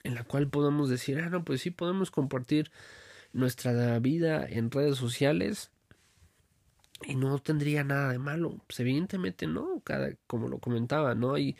en 0.04 0.16
la 0.16 0.24
cual 0.24 0.50
podemos 0.50 0.90
decir, 0.90 1.20
ah, 1.20 1.30
no, 1.30 1.44
pues 1.44 1.62
sí 1.62 1.72
podemos 1.72 2.12
compartir 2.12 2.72
nuestra 3.34 4.00
vida 4.00 4.46
en 4.48 4.72
redes 4.72 4.98
sociales 4.98 5.72
y 7.06 7.16
no 7.16 7.40
tendría 7.40 7.84
nada 7.84 8.12
de 8.12 8.20
malo. 8.20 8.62
Pues 8.68 8.80
evidentemente 8.80 9.48
no, 9.48 9.82
cada, 9.84 10.14
como 10.28 10.48
lo 10.48 10.60
comentaba, 10.60 11.16
¿no? 11.16 11.34
Hay 11.34 11.58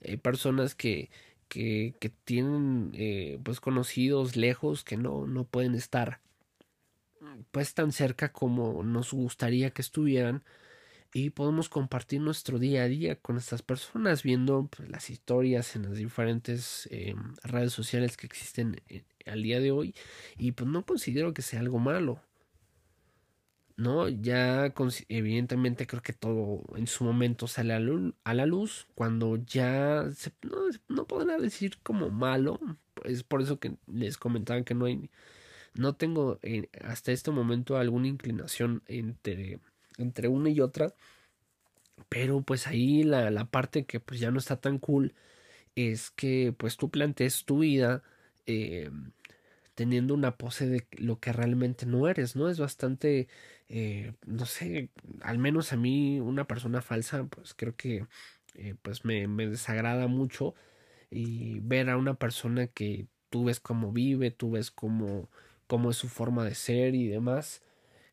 eh, 0.00 0.18
personas 0.18 0.74
que 0.74 1.10
que, 1.50 1.94
que 2.00 2.08
tienen 2.08 2.92
eh, 2.94 3.38
pues 3.42 3.60
conocidos 3.60 4.36
lejos 4.36 4.84
que 4.84 4.96
no, 4.96 5.26
no 5.26 5.44
pueden 5.44 5.74
estar 5.74 6.20
pues 7.50 7.74
tan 7.74 7.92
cerca 7.92 8.32
como 8.32 8.82
nos 8.84 9.12
gustaría 9.12 9.70
que 9.70 9.82
estuvieran 9.82 10.42
y 11.12 11.30
podemos 11.30 11.68
compartir 11.68 12.20
nuestro 12.20 12.60
día 12.60 12.84
a 12.84 12.88
día 12.88 13.16
con 13.16 13.36
estas 13.36 13.62
personas 13.62 14.22
viendo 14.22 14.68
pues, 14.74 14.88
las 14.88 15.10
historias 15.10 15.74
en 15.74 15.82
las 15.82 15.96
diferentes 15.96 16.88
eh, 16.92 17.14
redes 17.42 17.72
sociales 17.72 18.16
que 18.16 18.26
existen 18.26 18.80
eh, 18.88 19.02
al 19.26 19.42
día 19.42 19.58
de 19.58 19.72
hoy 19.72 19.94
y 20.38 20.52
pues 20.52 20.70
no 20.70 20.86
considero 20.86 21.34
que 21.34 21.42
sea 21.42 21.60
algo 21.60 21.80
malo 21.80 22.22
¿no? 23.76 24.08
Ya 24.08 24.72
evidentemente 25.08 25.86
creo 25.86 26.02
que 26.02 26.12
todo 26.12 26.64
en 26.76 26.86
su 26.86 27.04
momento 27.04 27.46
sale 27.46 27.74
a 27.74 28.34
la 28.34 28.46
luz 28.46 28.86
cuando 28.94 29.36
ya 29.36 30.04
no, 30.42 30.58
no 30.88 31.06
podrá 31.06 31.38
decir 31.38 31.78
como 31.82 32.10
malo, 32.10 32.60
es 33.04 33.22
por 33.22 33.42
eso 33.42 33.58
que 33.58 33.76
les 33.86 34.18
comentaba 34.18 34.62
que 34.62 34.74
no 34.74 34.86
hay, 34.86 35.10
no 35.74 35.94
tengo 35.94 36.38
hasta 36.84 37.12
este 37.12 37.30
momento 37.30 37.76
alguna 37.76 38.08
inclinación 38.08 38.82
entre, 38.86 39.60
entre 39.98 40.28
una 40.28 40.50
y 40.50 40.60
otra, 40.60 40.94
pero 42.08 42.42
pues 42.42 42.66
ahí 42.66 43.02
la, 43.02 43.30
la 43.30 43.46
parte 43.46 43.84
que 43.84 44.00
pues 44.00 44.20
ya 44.20 44.30
no 44.30 44.38
está 44.38 44.60
tan 44.60 44.78
cool 44.78 45.14
es 45.76 46.10
que 46.10 46.54
pues 46.56 46.76
tú 46.76 46.90
plantees 46.90 47.44
tu 47.44 47.60
vida 47.60 48.02
eh, 48.46 48.90
teniendo 49.80 50.12
una 50.12 50.36
pose 50.36 50.68
de 50.68 50.86
lo 50.98 51.20
que 51.20 51.32
realmente 51.32 51.86
no 51.86 52.06
eres, 52.06 52.36
¿no? 52.36 52.50
Es 52.50 52.60
bastante 52.60 53.28
eh, 53.70 54.12
no 54.26 54.44
sé, 54.44 54.90
al 55.22 55.38
menos 55.38 55.72
a 55.72 55.78
mí 55.78 56.20
una 56.20 56.46
persona 56.46 56.82
falsa, 56.82 57.24
pues 57.24 57.54
creo 57.54 57.76
que 57.76 58.06
eh, 58.56 58.74
pues 58.82 59.06
me, 59.06 59.26
desagrada 59.46 60.06
mucho 60.06 60.54
y 61.10 61.60
ver 61.60 61.88
a 61.88 61.96
una 61.96 62.14
persona 62.14 62.66
que 62.66 63.06
tú 63.30 63.44
ves 63.44 63.58
cómo 63.60 63.90
vive, 63.90 64.32
tú 64.32 64.50
ves 64.50 64.70
cómo, 64.70 65.30
cómo 65.66 65.90
es 65.92 65.96
su 65.96 66.08
forma 66.10 66.44
de 66.44 66.54
ser 66.56 66.94
y 66.94 67.08
demás, 67.08 67.62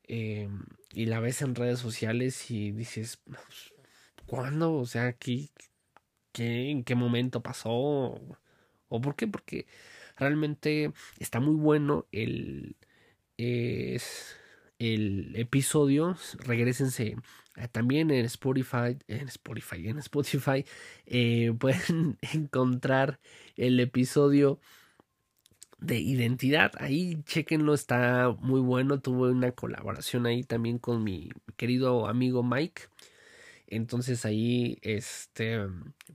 eh, 0.08 0.50
y 0.94 1.08
la 1.08 1.20
ves 1.20 1.42
en 1.42 1.56
redes 1.56 1.80
sociales 1.80 2.50
y 2.50 2.72
dices, 2.72 3.18
pues, 3.26 3.74
¿cuándo? 4.26 4.74
O 4.76 4.86
sea, 4.86 5.14
¿qué, 5.14 5.50
qué, 6.32 6.72
¿en 6.72 6.84
qué 6.84 6.96
momento 6.96 7.44
pasó? 7.44 7.72
¿O 8.90 9.02
por 9.02 9.16
qué? 9.16 9.28
Porque 9.28 9.68
realmente 10.18 10.92
está 11.20 11.40
muy 11.40 11.56
bueno 11.56 12.08
el... 12.12 12.76
El 14.80 15.36
episodio, 15.36 16.16
regresense 16.46 17.16
también 17.72 18.12
en 18.12 18.26
Spotify, 18.26 18.98
en 19.08 19.28
Spotify, 19.28 19.88
en 19.88 19.98
Spotify, 19.98 20.66
eh, 21.08 21.52
pueden 21.60 22.18
encontrar 22.34 23.20
el 23.56 23.80
episodio 23.80 24.60
de 25.80 26.00
identidad. 26.00 26.72
Ahí 26.80 27.24
chequenlo, 27.24 27.74
está 27.74 28.36
muy 28.40 28.62
bueno. 28.62 29.00
Tuve 29.00 29.32
una 29.32 29.52
colaboración 29.52 30.26
ahí 30.26 30.44
también 30.44 30.78
con 30.80 31.04
mi 31.04 31.30
querido 31.56 32.08
amigo 32.08 32.44
Mike. 32.44 32.84
Entonces 33.68 34.26
ahí 34.26 34.80
este, 34.82 35.60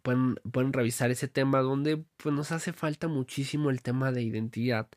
pueden, 0.03 0.37
pueden 0.51 0.73
revisar 0.73 1.11
ese 1.11 1.29
tema 1.29 1.61
donde 1.61 2.05
pues, 2.17 2.35
nos 2.35 2.53
hace 2.53 2.73
falta 2.73 3.09
muchísimo 3.09 3.71
el 3.71 3.83
tema 3.83 4.13
de 4.13 4.23
identidad. 4.23 4.89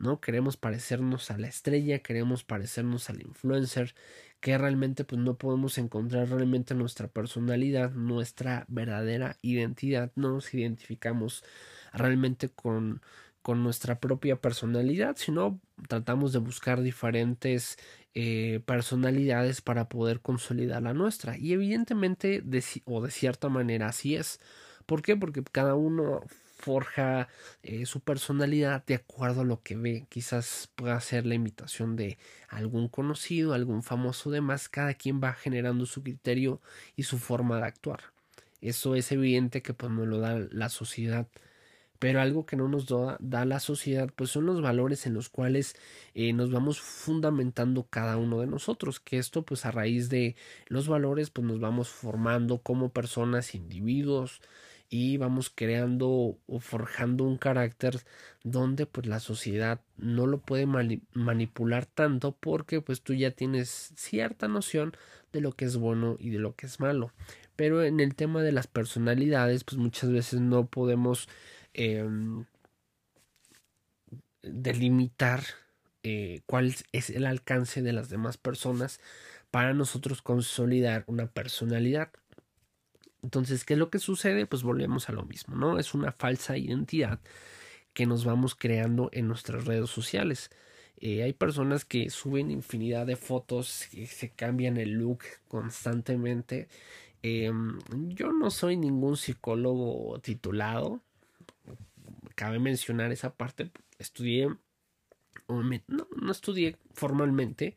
¿no? 0.00 0.20
Queremos 0.20 0.56
parecernos 0.56 1.30
a 1.30 1.38
la 1.38 1.46
estrella, 1.48 2.00
queremos 2.00 2.42
parecernos 2.42 3.10
al 3.10 3.20
influencer, 3.22 3.94
que 4.40 4.56
realmente 4.56 5.04
pues 5.04 5.20
no 5.20 5.36
podemos 5.36 5.76
encontrar 5.78 6.30
realmente 6.30 6.74
nuestra 6.74 7.08
personalidad, 7.08 7.92
nuestra 7.92 8.64
verdadera 8.68 9.36
identidad, 9.42 10.10
no 10.16 10.32
nos 10.32 10.52
identificamos 10.54 11.44
realmente 11.92 12.48
con 12.48 13.02
con 13.42 13.62
nuestra 13.62 14.00
propia 14.00 14.36
personalidad, 14.36 15.16
sino 15.16 15.60
tratamos 15.88 16.32
de 16.32 16.38
buscar 16.40 16.82
diferentes 16.82 17.78
eh, 18.14 18.60
personalidades 18.66 19.60
para 19.62 19.88
poder 19.88 20.20
consolidar 20.20 20.82
la 20.82 20.94
nuestra. 20.94 21.38
Y 21.38 21.52
evidentemente, 21.52 22.42
o 22.84 23.02
de 23.02 23.10
cierta 23.10 23.48
manera, 23.48 23.88
así 23.88 24.16
es. 24.16 24.40
¿Por 24.86 25.02
qué? 25.02 25.16
Porque 25.16 25.42
cada 25.44 25.74
uno 25.74 26.22
forja 26.60 27.28
eh, 27.62 27.86
su 27.86 28.00
personalidad 28.00 28.84
de 28.84 28.96
acuerdo 28.96 29.42
a 29.42 29.44
lo 29.44 29.62
que 29.62 29.76
ve. 29.76 30.06
Quizás 30.08 30.70
pueda 30.74 31.00
ser 31.00 31.26
la 31.26 31.34
imitación 31.34 31.96
de 31.96 32.18
algún 32.48 32.88
conocido, 32.88 33.54
algún 33.54 33.82
famoso 33.82 34.30
demás. 34.30 34.68
Cada 34.68 34.94
quien 34.94 35.20
va 35.22 35.32
generando 35.32 35.86
su 35.86 36.02
criterio 36.02 36.60
y 36.96 37.04
su 37.04 37.18
forma 37.18 37.58
de 37.58 37.66
actuar. 37.66 38.00
Eso 38.60 38.94
es 38.94 39.10
evidente 39.12 39.62
que 39.62 39.72
pues 39.74 39.90
nos 39.90 40.06
lo 40.06 40.18
da 40.18 40.38
la 40.50 40.68
sociedad. 40.68 41.26
Pero 42.00 42.20
algo 42.20 42.46
que 42.46 42.56
no 42.56 42.66
nos 42.66 42.86
da, 42.86 43.16
da 43.20 43.44
la 43.44 43.60
sociedad, 43.60 44.10
pues 44.16 44.30
son 44.30 44.46
los 44.46 44.60
valores 44.60 45.06
en 45.06 45.14
los 45.14 45.28
cuales 45.28 45.76
eh, 46.14 46.32
nos 46.32 46.50
vamos 46.50 46.80
fundamentando 46.80 47.86
cada 47.88 48.16
uno 48.16 48.40
de 48.40 48.48
nosotros. 48.48 48.98
Que 48.98 49.18
esto, 49.18 49.44
pues 49.44 49.64
a 49.66 49.70
raíz 49.70 50.08
de 50.08 50.34
los 50.66 50.88
valores, 50.88 51.30
pues 51.30 51.46
nos 51.46 51.60
vamos 51.60 51.88
formando 51.90 52.58
como 52.58 52.88
personas, 52.88 53.54
individuos, 53.54 54.40
y 54.90 55.18
vamos 55.18 55.52
creando 55.54 56.36
o 56.46 56.58
forjando 56.58 57.22
un 57.24 57.38
carácter 57.38 58.00
donde 58.42 58.86
pues 58.86 59.06
la 59.06 59.20
sociedad 59.20 59.80
no 59.96 60.26
lo 60.26 60.40
puede 60.40 60.66
manipular 60.66 61.86
tanto 61.86 62.32
porque 62.32 62.80
pues 62.80 63.00
tú 63.00 63.14
ya 63.14 63.30
tienes 63.30 63.92
cierta 63.96 64.48
noción 64.48 64.92
de 65.32 65.40
lo 65.40 65.52
que 65.52 65.64
es 65.64 65.76
bueno 65.76 66.16
y 66.18 66.30
de 66.30 66.40
lo 66.40 66.56
que 66.56 66.66
es 66.66 66.80
malo 66.80 67.12
pero 67.54 67.84
en 67.84 68.00
el 68.00 68.16
tema 68.16 68.42
de 68.42 68.50
las 68.50 68.66
personalidades 68.66 69.62
pues 69.62 69.78
muchas 69.78 70.10
veces 70.10 70.40
no 70.40 70.66
podemos 70.66 71.28
em, 71.74 72.44
delimitar 74.42 75.42
eh, 76.02 76.40
cuál 76.46 76.74
es 76.92 77.10
el 77.10 77.26
alcance 77.26 77.82
de 77.82 77.92
las 77.92 78.08
demás 78.08 78.38
personas 78.38 79.00
para 79.50 79.74
nosotros 79.74 80.22
consolidar 80.22 81.04
una 81.06 81.26
personalidad. 81.26 82.10
Entonces, 83.22 83.64
¿qué 83.64 83.74
es 83.74 83.78
lo 83.78 83.90
que 83.90 83.98
sucede? 83.98 84.46
Pues 84.46 84.62
volvemos 84.62 85.08
a 85.08 85.12
lo 85.12 85.24
mismo, 85.24 85.56
¿no? 85.56 85.78
Es 85.78 85.94
una 85.94 86.12
falsa 86.12 86.56
identidad 86.56 87.20
que 87.92 88.06
nos 88.06 88.24
vamos 88.24 88.54
creando 88.54 89.10
en 89.12 89.28
nuestras 89.28 89.64
redes 89.66 89.90
sociales. 89.90 90.50
Eh, 90.98 91.22
hay 91.22 91.32
personas 91.32 91.84
que 91.84 92.10
suben 92.10 92.50
infinidad 92.50 93.06
de 93.06 93.16
fotos, 93.16 93.92
y 93.94 94.06
se 94.06 94.30
cambian 94.30 94.76
el 94.76 94.92
look 94.92 95.20
constantemente. 95.48 96.68
Em, 97.22 97.78
yo 98.14 98.32
no 98.32 98.50
soy 98.50 98.76
ningún 98.76 99.16
psicólogo 99.16 100.18
titulado. 100.20 101.02
Cabe 102.40 102.58
mencionar 102.58 103.12
esa 103.12 103.34
parte. 103.34 103.70
Estudié 103.98 104.48
no, 105.46 106.08
no 106.16 106.32
estudié 106.32 106.76
formalmente, 106.94 107.76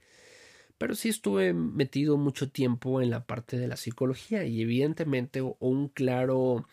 pero 0.77 0.95
sí 0.95 1.09
estuve 1.09 1.51
metido 1.51 2.15
mucho 2.15 2.49
tiempo 2.49 3.01
en 3.01 3.09
la 3.09 3.25
parte 3.25 3.57
de 3.57 3.67
la 3.67 3.75
psicología 3.75 4.45
y 4.45 4.61
evidentemente 4.61 5.41
un 5.41 5.89
claro, 5.89 6.65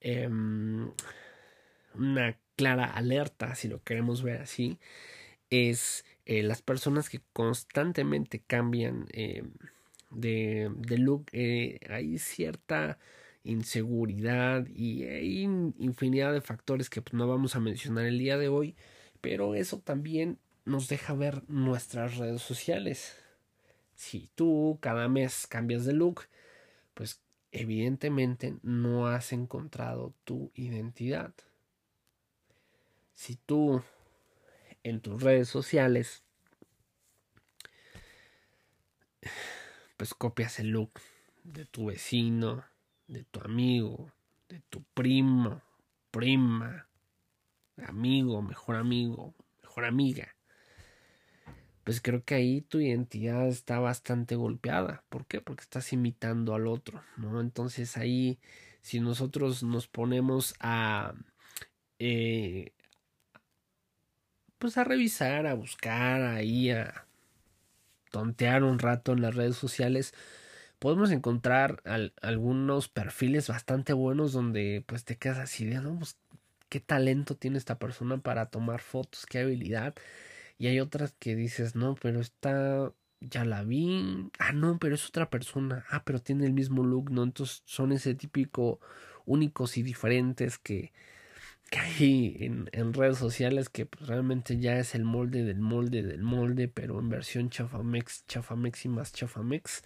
em, 0.00 0.90
una 1.94 2.36
clara 2.54 2.84
alerta, 2.84 3.54
si 3.54 3.66
lo 3.66 3.82
queremos 3.82 4.22
ver 4.22 4.42
así, 4.42 4.78
es 5.48 6.04
eh, 6.26 6.42
las 6.42 6.60
personas 6.60 7.08
que 7.08 7.22
constantemente 7.32 8.42
cambian 8.46 9.06
em, 9.14 9.52
de, 10.10 10.70
de, 10.76 10.98
look, 10.98 11.28
eh, 11.32 11.80
hay 11.88 12.18
cierta 12.18 12.98
inseguridad 13.44 14.66
y 14.68 15.04
hay 15.04 15.42
infinidad 15.42 16.32
de 16.32 16.40
factores 16.40 16.90
que 16.90 17.02
pues, 17.02 17.14
no 17.14 17.26
vamos 17.26 17.56
a 17.56 17.60
mencionar 17.60 18.06
el 18.06 18.18
día 18.18 18.38
de 18.38 18.48
hoy, 18.48 18.76
pero 19.20 19.54
eso 19.54 19.80
también 19.80 20.38
nos 20.64 20.88
deja 20.88 21.14
ver 21.14 21.42
nuestras 21.48 22.16
redes 22.16 22.42
sociales. 22.42 23.16
Si 23.94 24.30
tú 24.34 24.78
cada 24.80 25.08
mes 25.08 25.46
cambias 25.46 25.84
de 25.84 25.92
look, 25.92 26.22
pues 26.94 27.20
evidentemente 27.50 28.56
no 28.62 29.06
has 29.06 29.32
encontrado 29.32 30.14
tu 30.24 30.50
identidad. 30.54 31.34
Si 33.14 33.36
tú 33.36 33.82
en 34.82 35.00
tus 35.00 35.22
redes 35.22 35.48
sociales 35.48 36.24
pues 39.96 40.14
copias 40.14 40.58
el 40.58 40.70
look 40.70 41.00
de 41.44 41.64
tu 41.64 41.86
vecino, 41.86 42.64
de 43.06 43.24
tu 43.24 43.40
amigo, 43.40 44.12
de 44.48 44.60
tu 44.68 44.82
primo, 44.94 45.62
prima, 46.10 46.88
amigo, 47.86 48.42
mejor 48.42 48.76
amigo, 48.76 49.34
mejor 49.62 49.84
amiga, 49.84 50.34
pues 51.84 52.00
creo 52.00 52.24
que 52.24 52.34
ahí 52.34 52.60
tu 52.60 52.80
identidad 52.80 53.48
está 53.48 53.80
bastante 53.80 54.36
golpeada. 54.36 55.04
¿Por 55.08 55.26
qué? 55.26 55.40
Porque 55.40 55.62
estás 55.62 55.92
imitando 55.92 56.54
al 56.54 56.66
otro, 56.66 57.02
¿no? 57.16 57.40
Entonces 57.40 57.96
ahí, 57.96 58.38
si 58.80 59.00
nosotros 59.00 59.62
nos 59.62 59.88
ponemos 59.88 60.54
a... 60.60 61.14
Eh, 61.98 62.72
pues 64.58 64.78
a 64.78 64.84
revisar, 64.84 65.46
a 65.48 65.54
buscar, 65.54 66.22
ahí 66.22 66.70
a 66.70 67.06
tontear 68.12 68.62
un 68.62 68.78
rato 68.78 69.12
en 69.12 69.22
las 69.22 69.34
redes 69.34 69.56
sociales, 69.56 70.14
podemos 70.82 71.12
encontrar 71.12 71.80
algunos 72.22 72.88
perfiles 72.88 73.46
bastante 73.46 73.92
buenos 73.92 74.32
donde 74.32 74.82
pues 74.84 75.04
te 75.04 75.16
quedas 75.16 75.38
así 75.38 75.64
de, 75.64 75.76
no, 75.80 75.96
pues 75.96 76.18
qué 76.68 76.80
talento 76.80 77.36
tiene 77.36 77.56
esta 77.56 77.78
persona 77.78 78.18
para 78.18 78.46
tomar 78.46 78.80
fotos, 78.80 79.24
qué 79.26 79.38
habilidad. 79.38 79.94
Y 80.58 80.66
hay 80.66 80.80
otras 80.80 81.14
que 81.20 81.36
dices, 81.36 81.76
no, 81.76 81.94
pero 81.94 82.20
esta 82.20 82.92
ya 83.20 83.44
la 83.44 83.62
vi. 83.62 84.28
Ah, 84.40 84.52
no, 84.52 84.80
pero 84.80 84.96
es 84.96 85.06
otra 85.06 85.30
persona. 85.30 85.84
Ah, 85.88 86.02
pero 86.04 86.18
tiene 86.20 86.46
el 86.46 86.52
mismo 86.52 86.82
look, 86.82 87.12
¿no? 87.12 87.22
Entonces 87.22 87.62
son 87.64 87.92
ese 87.92 88.16
típico 88.16 88.80
únicos 89.24 89.76
y 89.78 89.84
diferentes 89.84 90.58
que, 90.58 90.92
que 91.70 91.78
hay 91.78 92.36
en, 92.40 92.68
en 92.72 92.92
redes 92.92 93.18
sociales 93.18 93.68
que 93.68 93.86
pues, 93.86 94.08
realmente 94.08 94.58
ya 94.58 94.78
es 94.80 94.96
el 94.96 95.04
molde 95.04 95.44
del 95.44 95.60
molde 95.60 96.02
del 96.02 96.22
molde, 96.24 96.66
pero 96.66 96.98
en 96.98 97.08
versión 97.08 97.50
chafamex, 97.50 98.26
chafamex 98.26 98.84
y 98.86 98.88
más 98.88 99.12
chafamex. 99.12 99.84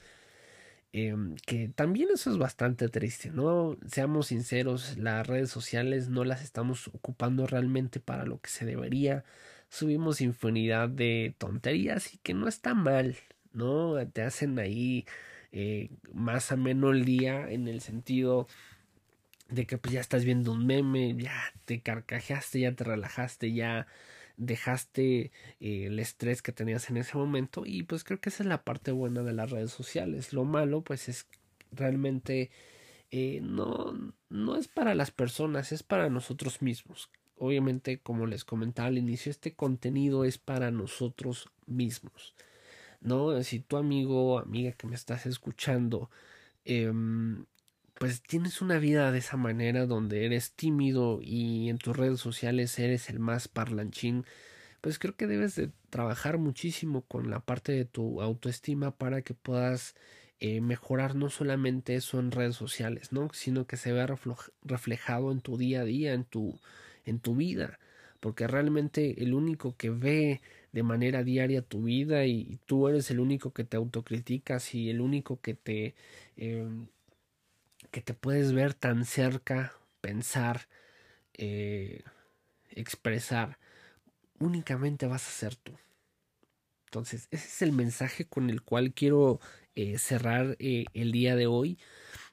Em, 0.92 1.34
que 1.46 1.68
también 1.68 2.08
eso 2.14 2.30
es 2.30 2.38
bastante 2.38 2.88
triste, 2.88 3.30
¿no? 3.30 3.76
Seamos 3.86 4.28
sinceros, 4.28 4.96
las 4.96 5.26
redes 5.26 5.50
sociales 5.50 6.08
no 6.08 6.24
las 6.24 6.42
estamos 6.42 6.88
ocupando 6.88 7.46
realmente 7.46 8.00
para 8.00 8.24
lo 8.24 8.40
que 8.40 8.48
se 8.50 8.64
debería. 8.64 9.24
Subimos 9.68 10.20
infinidad 10.20 10.88
de 10.88 11.34
tonterías 11.38 12.14
y 12.14 12.18
que 12.18 12.34
no 12.34 12.48
está 12.48 12.74
mal, 12.74 13.16
¿no? 13.52 13.94
Te 14.08 14.22
hacen 14.22 14.58
ahí 14.58 15.06
eh, 15.52 15.90
más 16.12 16.52
ameno 16.52 16.90
el 16.92 17.04
día 17.04 17.50
en 17.50 17.68
el 17.68 17.80
sentido 17.80 18.46
de 19.48 19.66
que 19.66 19.78
pues 19.78 19.94
ya 19.94 20.00
estás 20.00 20.24
viendo 20.24 20.52
un 20.52 20.66
meme, 20.66 21.14
ya 21.18 21.34
te 21.64 21.80
carcajeaste, 21.80 22.60
ya 22.60 22.72
te 22.72 22.84
relajaste, 22.84 23.52
ya 23.52 23.86
dejaste 24.36 25.32
eh, 25.60 25.86
el 25.86 25.98
estrés 25.98 26.42
que 26.42 26.52
tenías 26.52 26.90
en 26.90 26.96
ese 26.96 27.16
momento 27.16 27.64
y 27.66 27.82
pues 27.84 28.04
creo 28.04 28.20
que 28.20 28.28
esa 28.28 28.42
es 28.42 28.48
la 28.48 28.64
parte 28.64 28.92
buena 28.92 29.22
de 29.22 29.32
las 29.32 29.50
redes 29.50 29.70
sociales. 29.72 30.32
Lo 30.32 30.44
malo 30.44 30.82
pues 30.82 31.08
es 31.08 31.26
realmente 31.72 32.50
eh, 33.10 33.40
no, 33.42 34.12
no 34.28 34.56
es 34.56 34.68
para 34.68 34.94
las 34.94 35.10
personas, 35.10 35.72
es 35.72 35.82
para 35.82 36.10
nosotros 36.10 36.62
mismos. 36.62 37.10
Obviamente, 37.38 37.98
como 37.98 38.26
les 38.26 38.44
comentaba 38.44 38.88
al 38.88 38.98
inicio, 38.98 39.30
este 39.30 39.54
contenido 39.54 40.24
es 40.24 40.38
para 40.38 40.70
nosotros 40.70 41.48
mismos. 41.66 42.34
¿No? 43.00 43.42
Si 43.42 43.60
tu 43.60 43.76
amigo 43.76 44.34
o 44.34 44.38
amiga 44.38 44.72
que 44.72 44.86
me 44.86 44.94
estás 44.96 45.26
escuchando 45.26 46.10
eh, 46.64 46.92
pues 47.98 48.22
tienes 48.22 48.60
una 48.60 48.78
vida 48.78 49.10
de 49.10 49.18
esa 49.18 49.36
manera 49.36 49.86
donde 49.86 50.26
eres 50.26 50.52
tímido 50.52 51.20
y 51.22 51.70
en 51.70 51.78
tus 51.78 51.96
redes 51.96 52.20
sociales 52.20 52.78
eres 52.78 53.08
el 53.08 53.18
más 53.18 53.48
parlanchín, 53.48 54.24
pues 54.82 54.98
creo 54.98 55.16
que 55.16 55.26
debes 55.26 55.56
de 55.56 55.70
trabajar 55.90 56.38
muchísimo 56.38 57.02
con 57.02 57.30
la 57.30 57.40
parte 57.40 57.72
de 57.72 57.86
tu 57.86 58.20
autoestima 58.22 58.92
para 58.96 59.22
que 59.22 59.34
puedas 59.34 59.94
eh, 60.40 60.60
mejorar 60.60 61.14
no 61.14 61.30
solamente 61.30 61.94
eso 61.96 62.20
en 62.20 62.30
redes 62.32 62.56
sociales, 62.56 63.12
¿no? 63.12 63.30
sino 63.32 63.66
que 63.66 63.78
se 63.78 63.92
vea 63.92 64.06
reflejado 64.62 65.32
en 65.32 65.40
tu 65.40 65.56
día 65.56 65.80
a 65.80 65.84
día, 65.84 66.12
en 66.12 66.24
tu, 66.24 66.60
en 67.06 67.20
tu 67.20 67.34
vida, 67.36 67.78
porque 68.20 68.46
realmente 68.46 69.22
el 69.22 69.32
único 69.34 69.76
que 69.76 69.90
ve 69.90 70.42
de 70.72 70.82
manera 70.82 71.24
diaria 71.24 71.62
tu 71.62 71.84
vida 71.84 72.26
y, 72.26 72.60
tú 72.66 72.88
eres 72.88 73.10
el 73.10 73.20
único 73.20 73.52
que 73.54 73.64
te 73.64 73.78
autocriticas 73.78 74.74
y 74.74 74.90
el 74.90 75.00
único 75.00 75.40
que 75.40 75.54
te 75.54 75.94
em, 76.36 76.88
que 77.96 78.02
te 78.02 78.12
puedes 78.12 78.52
ver 78.52 78.74
tan 78.74 79.06
cerca, 79.06 79.72
pensar, 80.02 80.68
eh, 81.32 82.02
expresar, 82.68 83.58
únicamente 84.38 85.06
vas 85.06 85.26
a 85.26 85.30
ser 85.30 85.56
tú. 85.56 85.72
Entonces, 86.84 87.26
ese 87.30 87.48
es 87.48 87.62
el 87.62 87.72
mensaje 87.72 88.26
con 88.26 88.50
el 88.50 88.60
cual 88.60 88.92
quiero 88.92 89.40
eh, 89.74 89.96
cerrar 89.96 90.56
eh, 90.58 90.84
el 90.92 91.10
día 91.10 91.36
de 91.36 91.46
hoy, 91.46 91.78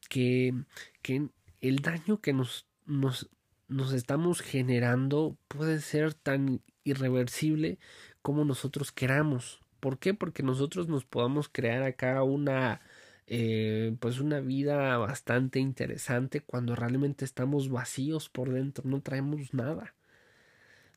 que, 0.10 0.54
que 1.02 1.30
el 1.62 1.78
daño 1.78 2.20
que 2.20 2.34
nos, 2.34 2.68
nos, 2.86 3.30
nos 3.70 3.94
estamos 3.94 4.42
generando 4.42 5.38
puede 5.48 5.80
ser 5.80 6.14
tan 6.14 6.62
irreversible 6.84 7.80
como 8.22 8.44
nosotros 8.44 8.92
queramos. 8.92 9.62
¿Por 9.80 9.98
qué? 9.98 10.14
Porque 10.14 10.44
nosotros 10.44 10.90
nos 10.90 11.06
podamos 11.06 11.48
crear 11.48 11.84
acá 11.84 12.22
una 12.24 12.82
eh, 13.28 13.96
pues 14.00 14.20
una 14.20 14.40
vida 14.40 14.98
bastante 14.98 15.60
interesante 15.60 16.42
cuando 16.42 16.76
realmente 16.76 17.26
estamos 17.26 17.70
vacíos 17.70 18.30
por 18.30 18.52
dentro, 18.52 18.84
no 18.90 19.02
traemos 19.02 19.54
nada. 19.54 19.96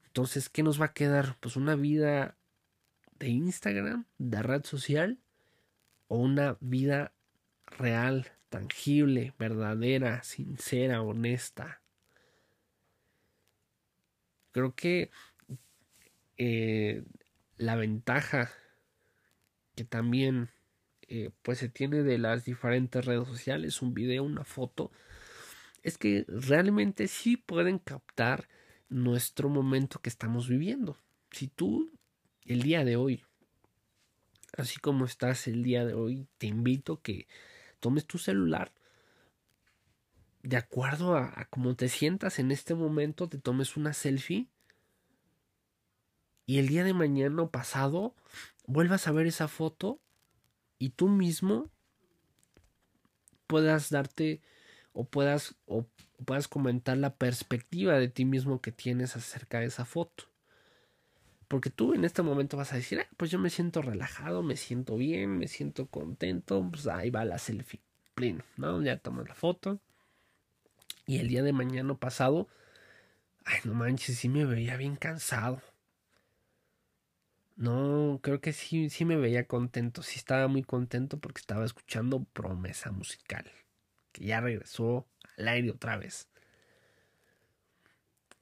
Entonces, 0.07 0.49
¿qué 0.49 0.63
nos 0.63 0.81
va 0.81 0.87
a 0.87 0.93
quedar? 0.93 1.37
Pues 1.41 1.57
una 1.57 1.77
vida 1.77 2.37
de 3.19 3.29
Instagram, 3.29 4.07
de 4.19 4.43
red 4.43 4.65
social, 4.65 5.19
o 6.09 6.19
una 6.19 6.57
vida 6.61 7.13
real, 7.67 8.33
tangible, 8.49 9.35
verdadera, 9.39 10.23
sincera, 10.23 11.03
honesta. 11.03 11.81
Creo 14.53 14.75
que 14.75 15.11
eh, 16.39 17.05
la 17.59 17.77
ventaja 17.77 18.51
que 19.75 19.85
también 19.85 20.51
eh, 21.09 21.31
pues 21.43 21.59
se 21.59 21.69
tiene 21.69 22.03
de 22.03 22.19
las 22.19 22.45
diferentes 22.45 23.05
redes 23.05 23.29
sociales, 23.29 23.83
un 23.83 23.95
video, 23.95 24.25
una 24.25 24.45
foto, 24.45 24.91
es 25.83 25.99
que 25.99 26.25
realmente 26.29 27.07
sí 27.09 27.37
pueden 27.37 27.79
captar 27.79 28.49
nuestro 28.89 29.49
momento 29.49 30.01
que 30.01 30.09
estamos 30.09 30.49
viviendo. 30.49 30.97
Si 31.31 31.49
tú 31.49 31.93
el 32.45 32.63
día 32.63 32.85
de 32.85 32.97
hoy, 32.97 33.25
así 34.57 34.79
como 34.81 35.05
estás 35.05 35.47
el 35.47 35.63
día 35.63 35.85
de 35.85 35.95
hoy, 35.95 36.27
te 36.39 36.47
invito 36.47 37.01
que 37.03 37.29
tomes 37.81 38.07
tu 38.07 38.19
celular 38.19 38.73
de 40.43 40.57
acuerdo 40.57 41.17
a, 41.17 41.33
a 41.35 41.45
cómo 41.47 41.75
te 41.75 41.89
sientas 41.89 42.39
en 42.39 42.53
este 42.53 42.75
momento, 42.75 43.29
te 43.29 43.39
tomes 43.39 43.77
una 43.77 43.93
selfie 43.93 44.49
y 46.47 46.59
el 46.59 46.69
día 46.69 46.85
de 46.85 46.95
mañana 46.95 47.43
o 47.43 47.51
pasado 47.51 48.15
vuelvas 48.67 49.09
a 49.09 49.13
ver 49.13 49.27
esa 49.27 49.49
foto 49.49 50.01
y 50.79 50.91
tú 50.91 51.09
mismo 51.09 51.71
puedas 53.47 53.91
darte 53.91 54.41
o 54.93 55.05
puedas 55.05 55.55
o 55.67 55.87
puedas 56.25 56.49
comentar 56.49 56.97
la 56.97 57.15
perspectiva 57.15 57.99
de 57.99 58.09
ti 58.09 58.25
mismo 58.25 58.61
que 58.61 58.73
tienes 58.73 59.17
acerca 59.17 59.61
de 59.61 59.67
esa 59.67 59.85
foto. 59.85 60.25
Porque 61.49 61.71
tú 61.71 61.95
en 61.95 62.05
este 62.05 62.23
momento 62.23 62.57
vas 62.57 62.73
a 62.73 62.77
decir, 62.77 63.01
ah, 63.01 63.09
pues 63.17 63.31
yo 63.31 63.39
me 63.39 63.51
siento 63.51 63.83
relajado, 63.83 64.43
me 64.43 64.57
siento 64.57 64.97
bien, 64.97 65.39
me 65.39 65.47
siento 65.47 65.87
contento, 65.87 66.67
pues 66.71 66.87
ahí 66.89 67.11
va 67.11 67.25
la 67.25 67.39
selfie, 67.39 67.81
pleno, 68.15 68.43
¿no? 68.57 68.83
Ya 68.83 68.97
tomas 68.97 69.29
la 69.29 69.35
foto. 69.35 69.79
Y 71.07 71.19
el 71.19 71.29
día 71.29 71.45
de 71.45 71.53
mañana 71.53 71.95
pasado, 71.95 72.49
ay, 73.45 73.61
no 73.65 73.75
manches, 73.75 74.19
sí 74.19 74.29
me 74.29 74.45
veía 74.45 74.77
bien 74.77 74.97
cansado. 74.97 75.63
No, 77.57 78.21
creo 78.23 78.41
que 78.41 78.53
sí, 78.53 78.91
sí 78.91 79.05
me 79.07 79.17
veía 79.17 79.47
contento, 79.47 80.03
sí 80.03 80.19
estaba 80.19 80.47
muy 80.47 80.63
contento 80.63 81.19
porque 81.19 81.41
estaba 81.41 81.65
escuchando 81.65 82.25
promesa 82.35 82.93
musical, 82.93 83.51
que 84.13 84.27
ya 84.27 84.41
regresó 84.43 85.07
al 85.39 85.49
aire 85.49 85.71
otra 85.71 85.97
vez. 85.97 86.29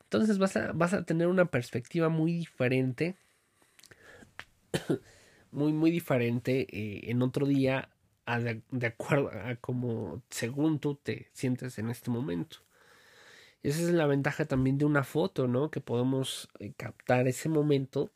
Entonces 0.05 0.39
vas 0.39 0.57
a, 0.57 0.73
vas 0.73 0.95
a 0.95 1.05
tener 1.05 1.29
una 1.29 1.45
perspectiva 1.47 2.09
muy 2.09 2.33
diferente, 2.33 3.17
muy, 5.53 5.73
muy 5.73 5.93
diferente 5.93 6.67
eh, 6.71 7.11
en 7.11 7.23
otro 7.23 7.47
día, 7.47 7.91
de, 8.27 8.63
de, 8.71 8.87
acuerdo 8.87 9.31
a 9.31 9.55
como 9.57 10.23
según 10.31 10.81
tú 10.81 10.97
te 10.97 11.29
sientes 11.35 11.79
en 11.79 11.89
este 11.91 12.11
momento. 12.11 12.59
Esa 13.63 13.81
es 13.83 13.91
la 13.91 14.07
ventaja 14.07 14.45
también 14.45 14.77
de 14.79 14.85
una 14.87 15.05
foto, 15.05 15.47
¿no? 15.49 15.71
Que 15.71 15.81
podemos 15.81 16.49
eh, 16.59 16.73
captar 16.77 17.29
ese 17.29 17.49
momento 17.49 18.11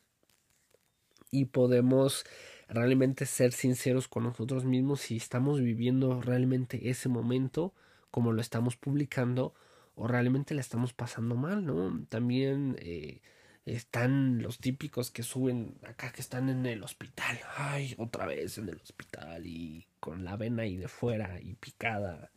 y 1.31 1.45
podemos 1.45 2.25
realmente 2.67 3.25
ser 3.25 3.51
sinceros 3.51 4.07
con 4.07 4.23
nosotros 4.23 4.65
mismos 4.65 5.01
si 5.01 5.17
estamos 5.17 5.59
viviendo 5.59 6.21
realmente 6.21 6.89
ese 6.89 7.09
momento 7.09 7.73
como 8.11 8.31
lo 8.31 8.41
estamos 8.41 8.75
publicando 8.75 9.53
o 9.95 10.07
realmente 10.07 10.53
la 10.53 10.61
estamos 10.61 10.93
pasando 10.93 11.35
mal, 11.35 11.65
¿no? 11.65 12.05
También 12.09 12.77
eh, 12.79 13.21
están 13.65 14.41
los 14.41 14.59
típicos 14.59 15.11
que 15.11 15.23
suben 15.23 15.77
acá 15.85 16.11
que 16.11 16.21
están 16.21 16.49
en 16.49 16.65
el 16.65 16.83
hospital, 16.83 17.39
ay, 17.57 17.95
otra 17.97 18.25
vez 18.25 18.57
en 18.57 18.69
el 18.69 18.77
hospital 18.77 19.45
y 19.45 19.87
con 19.99 20.23
la 20.23 20.37
vena 20.37 20.63
ahí 20.63 20.77
de 20.77 20.87
fuera 20.87 21.39
y 21.41 21.53
picada. 21.55 22.31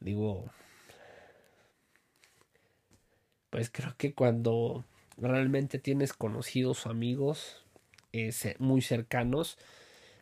Digo, 0.00 0.50
pues 3.50 3.70
creo 3.70 3.94
que 3.96 4.14
cuando 4.14 4.84
realmente 5.18 5.78
tienes 5.78 6.12
conocidos 6.12 6.86
o 6.86 6.90
amigos 6.90 7.65
eh, 8.18 8.56
muy 8.58 8.82
cercanos 8.82 9.58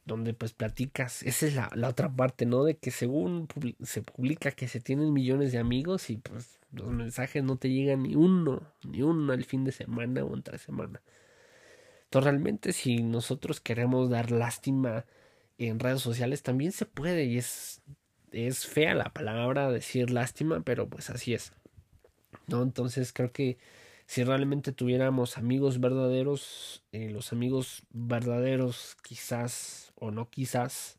donde 0.04 0.34
pues 0.34 0.52
platicas, 0.52 1.22
esa 1.22 1.46
es 1.46 1.54
la, 1.54 1.70
la, 1.74 1.88
otra 1.88 2.10
parte, 2.14 2.44
¿no? 2.44 2.64
De 2.64 2.76
que 2.76 2.90
según 2.90 3.48
se 3.82 4.02
publica 4.02 4.50
que 4.50 4.68
se 4.68 4.80
tienen 4.80 5.12
millones 5.12 5.52
de 5.52 5.58
amigos 5.58 6.10
y 6.10 6.18
pues 6.18 6.58
los 6.72 6.88
mensajes 6.88 7.42
no 7.42 7.56
te 7.56 7.70
llegan 7.70 8.02
ni 8.02 8.14
uno, 8.14 8.62
ni 8.82 9.02
uno 9.02 9.32
al 9.32 9.44
fin 9.44 9.64
de 9.64 9.72
semana 9.72 10.24
o 10.24 10.34
entre 10.34 10.58
semana. 10.58 11.00
Entonces 12.04 12.24
realmente 12.30 12.72
si 12.72 13.02
nosotros 13.02 13.60
queremos 13.60 14.10
dar 14.10 14.30
lástima 14.30 15.04
en 15.58 15.78
redes 15.78 16.02
sociales 16.02 16.42
también 16.42 16.72
se 16.72 16.86
puede 16.86 17.24
y 17.24 17.38
es, 17.38 17.80
es 18.32 18.66
fea 18.66 18.94
la 18.94 19.12
palabra 19.12 19.70
decir 19.70 20.10
lástima, 20.10 20.60
pero 20.60 20.88
pues 20.88 21.10
así 21.10 21.34
es. 21.34 21.52
¿No? 22.46 22.62
Entonces 22.62 23.12
creo 23.12 23.32
que 23.32 23.58
si 24.06 24.24
realmente 24.24 24.72
tuviéramos 24.72 25.38
amigos 25.38 25.80
verdaderos, 25.80 26.84
eh, 26.92 27.10
los 27.10 27.32
amigos 27.32 27.84
verdaderos 27.90 28.96
quizás 29.02 29.92
o 29.96 30.10
no 30.10 30.30
quizás, 30.30 30.98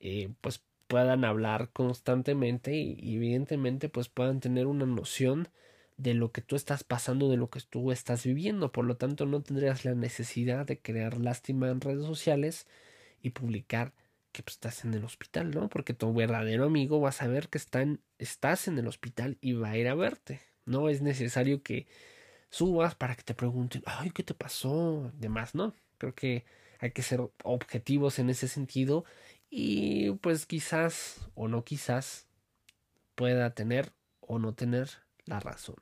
eh, 0.00 0.30
pues 0.40 0.62
puedan 0.86 1.24
hablar 1.24 1.70
constantemente 1.72 2.76
y, 2.76 3.16
evidentemente 3.16 3.88
pues 3.88 4.08
puedan 4.08 4.40
tener 4.40 4.66
una 4.66 4.86
noción 4.86 5.48
de 5.96 6.14
lo 6.14 6.30
que 6.32 6.42
tú 6.42 6.56
estás 6.56 6.84
pasando, 6.84 7.30
de 7.30 7.36
lo 7.38 7.50
que 7.50 7.60
tú 7.60 7.90
estás 7.92 8.24
viviendo. 8.24 8.70
Por 8.72 8.84
lo 8.84 8.96
tanto, 8.96 9.26
no 9.26 9.42
tendrías 9.42 9.84
la 9.84 9.94
necesidad 9.94 10.66
de 10.66 10.80
crear 10.80 11.18
lástima 11.18 11.70
en 11.70 11.80
redes 11.80 12.06
sociales 12.06 12.66
y 13.22 13.30
publicar 13.30 13.94
que 14.32 14.42
pues, 14.42 14.56
estás 14.56 14.84
en 14.84 14.94
el 14.94 15.04
hospital, 15.04 15.50
¿no? 15.52 15.68
Porque 15.68 15.94
tu 15.94 16.12
verdadero 16.14 16.64
amigo 16.66 17.00
va 17.00 17.10
a 17.10 17.12
saber 17.12 17.48
que 17.48 17.58
está 17.58 17.84
estás 18.18 18.68
en 18.68 18.78
el 18.78 18.86
hospital 18.88 19.38
y 19.40 19.54
va 19.54 19.70
a 19.70 19.78
ir 19.78 19.88
a 19.88 19.94
verte. 19.94 20.40
No 20.66 20.88
es 20.88 21.02
necesario 21.02 21.62
que 21.62 21.86
subas 22.50 22.94
para 22.94 23.14
que 23.16 23.22
te 23.22 23.34
pregunten, 23.34 23.82
ay, 23.86 24.10
¿qué 24.10 24.22
te 24.22 24.34
pasó? 24.34 25.10
Demás, 25.14 25.54
¿no? 25.54 25.74
Creo 25.98 26.14
que 26.14 26.44
hay 26.80 26.90
que 26.92 27.02
ser 27.02 27.20
objetivos 27.44 28.18
en 28.18 28.30
ese 28.30 28.48
sentido 28.48 29.04
y 29.50 30.10
pues 30.12 30.46
quizás 30.46 31.28
o 31.34 31.48
no 31.48 31.64
quizás 31.64 32.26
pueda 33.14 33.54
tener 33.54 33.92
o 34.20 34.38
no 34.38 34.54
tener 34.54 34.90
la 35.24 35.40
razón. 35.40 35.76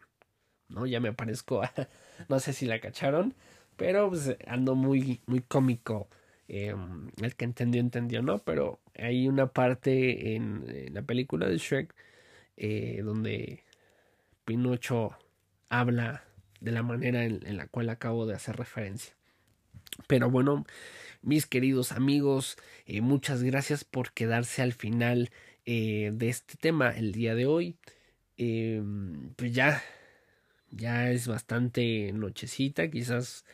¿No? 0.68 0.87
Ya 0.87 1.01
me 1.01 1.12
parezco 1.12 1.62
no 2.28 2.41
sé 2.41 2.53
si 2.53 2.66
la 2.66 2.80
cacharon, 2.80 3.35
pero 3.76 4.09
pues 4.11 4.37
ando 4.47 4.74
muy 4.74 5.20
muy 5.26 5.41
cómico. 5.41 6.09
Em, 6.47 7.11
el 7.22 7.37
que 7.37 7.45
entendió 7.47 7.80
entendió, 7.80 8.22
¿no? 8.22 8.39
Pero 8.39 8.80
hay 8.97 9.28
una 9.28 9.47
parte 9.53 10.35
en, 10.35 10.93
la 10.93 11.03
película 11.03 11.49
de 11.49 11.59
Shrek 11.59 11.95
eh, 12.57 13.01
donde 13.03 13.64
Pinocho 14.45 15.16
habla 15.68 16.24
de 16.61 16.72
la 16.72 16.82
manera 16.82 17.24
en, 17.24 17.57
la 17.57 17.66
cual 17.66 17.90
acabo 17.90 18.26
de 18.26 18.34
hacer 18.34 18.57
referencia. 18.57 19.14
Pero 20.07 20.30
bueno, 20.30 20.64
mis 21.22 21.47
queridos 21.47 21.92
amigos, 21.92 22.57
eh, 22.86 23.01
muchas 23.01 23.42
gracias 23.42 23.84
por 23.84 24.12
quedarse 24.12 24.62
al 24.62 24.72
final 24.72 25.30
eh, 25.66 26.11
de 26.14 26.28
este 26.28 26.57
tema 26.57 26.90
el 26.90 27.12
día 27.12 27.34
de 27.34 27.47
hoy. 27.47 27.76
Eh, 28.36 28.82
pues 29.36 29.53
ya, 29.53 29.82
ya 30.70 31.11
es 31.11 31.28
bastante 31.28 32.12
nochecita, 32.12 32.90
quizás 32.90 33.45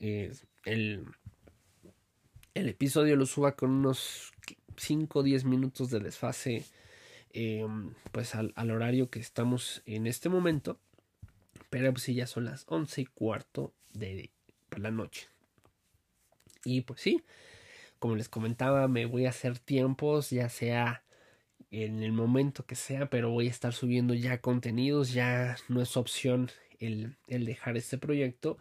el, 0.00 1.06
el 2.52 2.68
episodio 2.68 3.16
lo 3.16 3.26
suba 3.26 3.56
con 3.56 3.70
unos 3.70 4.32
5 4.76 5.18
o 5.18 5.22
10 5.22 5.44
minutos 5.44 5.90
de 5.90 6.00
desfase 6.00 6.64
pues 8.12 8.34
al, 8.34 8.52
al 8.56 8.70
horario 8.70 9.10
que 9.10 9.18
estamos 9.18 9.82
en 9.86 10.06
este 10.06 10.28
momento. 10.28 10.78
Pero 11.70 11.92
pues 11.92 12.04
sí, 12.04 12.14
ya 12.14 12.26
son 12.26 12.44
las 12.44 12.64
once 12.68 13.02
y 13.02 13.06
cuarto 13.06 13.72
de 13.92 14.30
la 14.76 14.90
noche. 14.90 15.28
Y 16.64 16.82
pues 16.82 17.00
sí, 17.00 17.22
como 17.98 18.16
les 18.16 18.28
comentaba, 18.28 18.88
me 18.88 19.06
voy 19.06 19.26
a 19.26 19.30
hacer 19.30 19.58
tiempos, 19.58 20.30
ya 20.30 20.48
sea 20.48 21.04
en 21.70 22.02
el 22.02 22.12
momento 22.12 22.64
que 22.66 22.76
sea, 22.76 23.10
pero 23.10 23.30
voy 23.30 23.48
a 23.48 23.50
estar 23.50 23.72
subiendo 23.72 24.14
ya 24.14 24.40
contenidos, 24.40 25.12
ya 25.12 25.56
no 25.68 25.82
es 25.82 25.96
opción 25.96 26.50
el, 26.78 27.16
el 27.28 27.44
dejar 27.44 27.76
este 27.76 27.98
proyecto. 27.98 28.58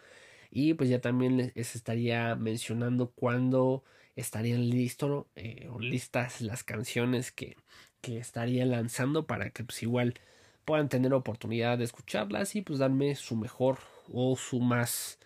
Y 0.51 0.74
pues 0.76 0.89
ya 0.89 1.01
también 1.01 1.51
les 1.55 1.76
estaría 1.76 2.36
mencionando 2.36 3.11
cuándo 3.11 3.84
estarían 4.15 4.69
listos 4.69 5.26
eh, 5.36 5.67
o 5.71 5.80
listas 5.80 6.41
las 6.41 6.63
canciones 6.63 7.32
que, 7.32 7.55
que 8.04 8.18
estaría 8.18 8.66
lanzando 8.66 9.26
para 9.26 9.49
que 9.49 9.64
pues 9.64 9.82
igual 9.82 10.16
puedan 10.66 10.89
tener 10.89 11.14
oportunidad 11.14 11.78
de 11.78 11.86
escucharlas 11.86 12.54
y 12.58 12.62
pues 12.62 12.78
darme 12.78 13.16
su 13.16 13.38
mejor 13.38 13.80
o 14.12 14.36
su 14.36 14.60
más 14.60 15.20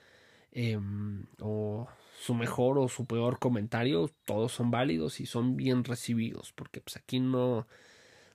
em, 0.52 1.26
o 1.42 1.88
su 2.22 2.36
mejor 2.36 2.78
o 2.78 2.88
su 2.88 3.06
peor 3.08 3.40
comentario. 3.40 4.12
Todos 4.26 4.52
son 4.52 4.70
válidos 4.70 5.20
y 5.20 5.26
son 5.26 5.58
bien 5.58 5.84
recibidos 5.84 6.54
porque 6.54 6.80
pues 6.80 6.98
aquí 6.98 7.20
no 7.20 7.68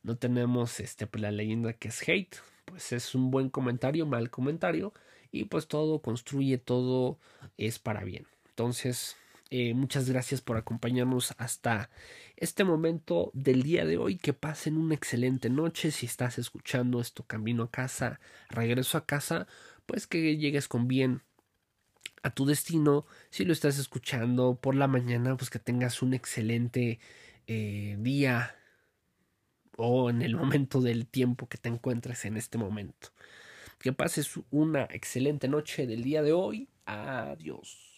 no 0.03 0.17
tenemos 0.17 0.81
este 0.81 1.07
pues, 1.07 1.23
la 1.23 1.31
leyenda 1.31 1.73
que 1.75 1.89
es 1.89 2.03
hate. 2.09 2.35
Pues 2.65 2.93
es 2.93 3.15
un 3.15 3.31
buen 3.31 3.49
comentario 3.49 4.07
mal 4.07 4.29
comentario 4.29 4.93
y 5.31 5.45
pues 5.45 5.69
todo 5.69 6.01
construye 6.03 6.59
todo 6.59 7.17
es 7.59 7.79
para 7.79 8.03
bien. 8.03 8.27
Entonces 8.49 9.17
eh, 9.55 9.75
muchas 9.75 10.09
gracias 10.09 10.41
por 10.41 10.57
acompañarnos 10.57 11.35
hasta 11.37 11.91
este 12.39 12.65
momento 12.65 13.31
del 13.35 13.63
día 13.63 13.85
de 13.85 13.99
hoy. 13.99 14.17
Que 14.17 14.33
pasen 14.33 14.79
una 14.79 14.95
excelente 14.95 15.51
noche. 15.51 15.91
Si 15.91 16.07
estás 16.07 16.39
escuchando 16.39 17.03
esto 17.03 17.25
camino 17.25 17.65
a 17.65 17.71
casa, 17.71 18.19
regreso 18.49 18.97
a 18.97 19.05
casa, 19.05 19.47
pues 19.85 20.07
que 20.07 20.39
llegues 20.39 20.69
con 20.69 20.89
bien 20.89 21.21
a 22.23 22.31
tu 22.31 22.47
destino. 22.47 23.05
Si 23.29 23.45
lo 23.45 23.53
estás 23.53 23.79
escuchando 23.79 24.59
por 24.59 24.75
la 24.75 24.87
mañana, 24.87 25.37
pues 25.37 25.51
que 25.51 25.59
tengas 25.59 26.01
un 26.01 26.15
excelente 26.15 26.99
eh, 27.47 27.97
día 28.01 28.57
o 29.77 30.09
en 30.09 30.23
el 30.23 30.35
momento 30.35 30.81
del 30.81 31.07
tiempo 31.07 31.47
que 31.51 31.59
te 31.59 31.69
encuentres 31.69 32.25
en 32.25 32.39
este 32.39 32.57
momento. 32.57 33.11
Que 33.79 33.93
pases 33.93 34.31
una 34.51 34.85
excelente 34.85 35.47
noche 35.47 35.87
del 35.87 36.03
día 36.03 36.23
de 36.23 36.33
hoy. 36.33 36.71
Adiós. 36.87 37.92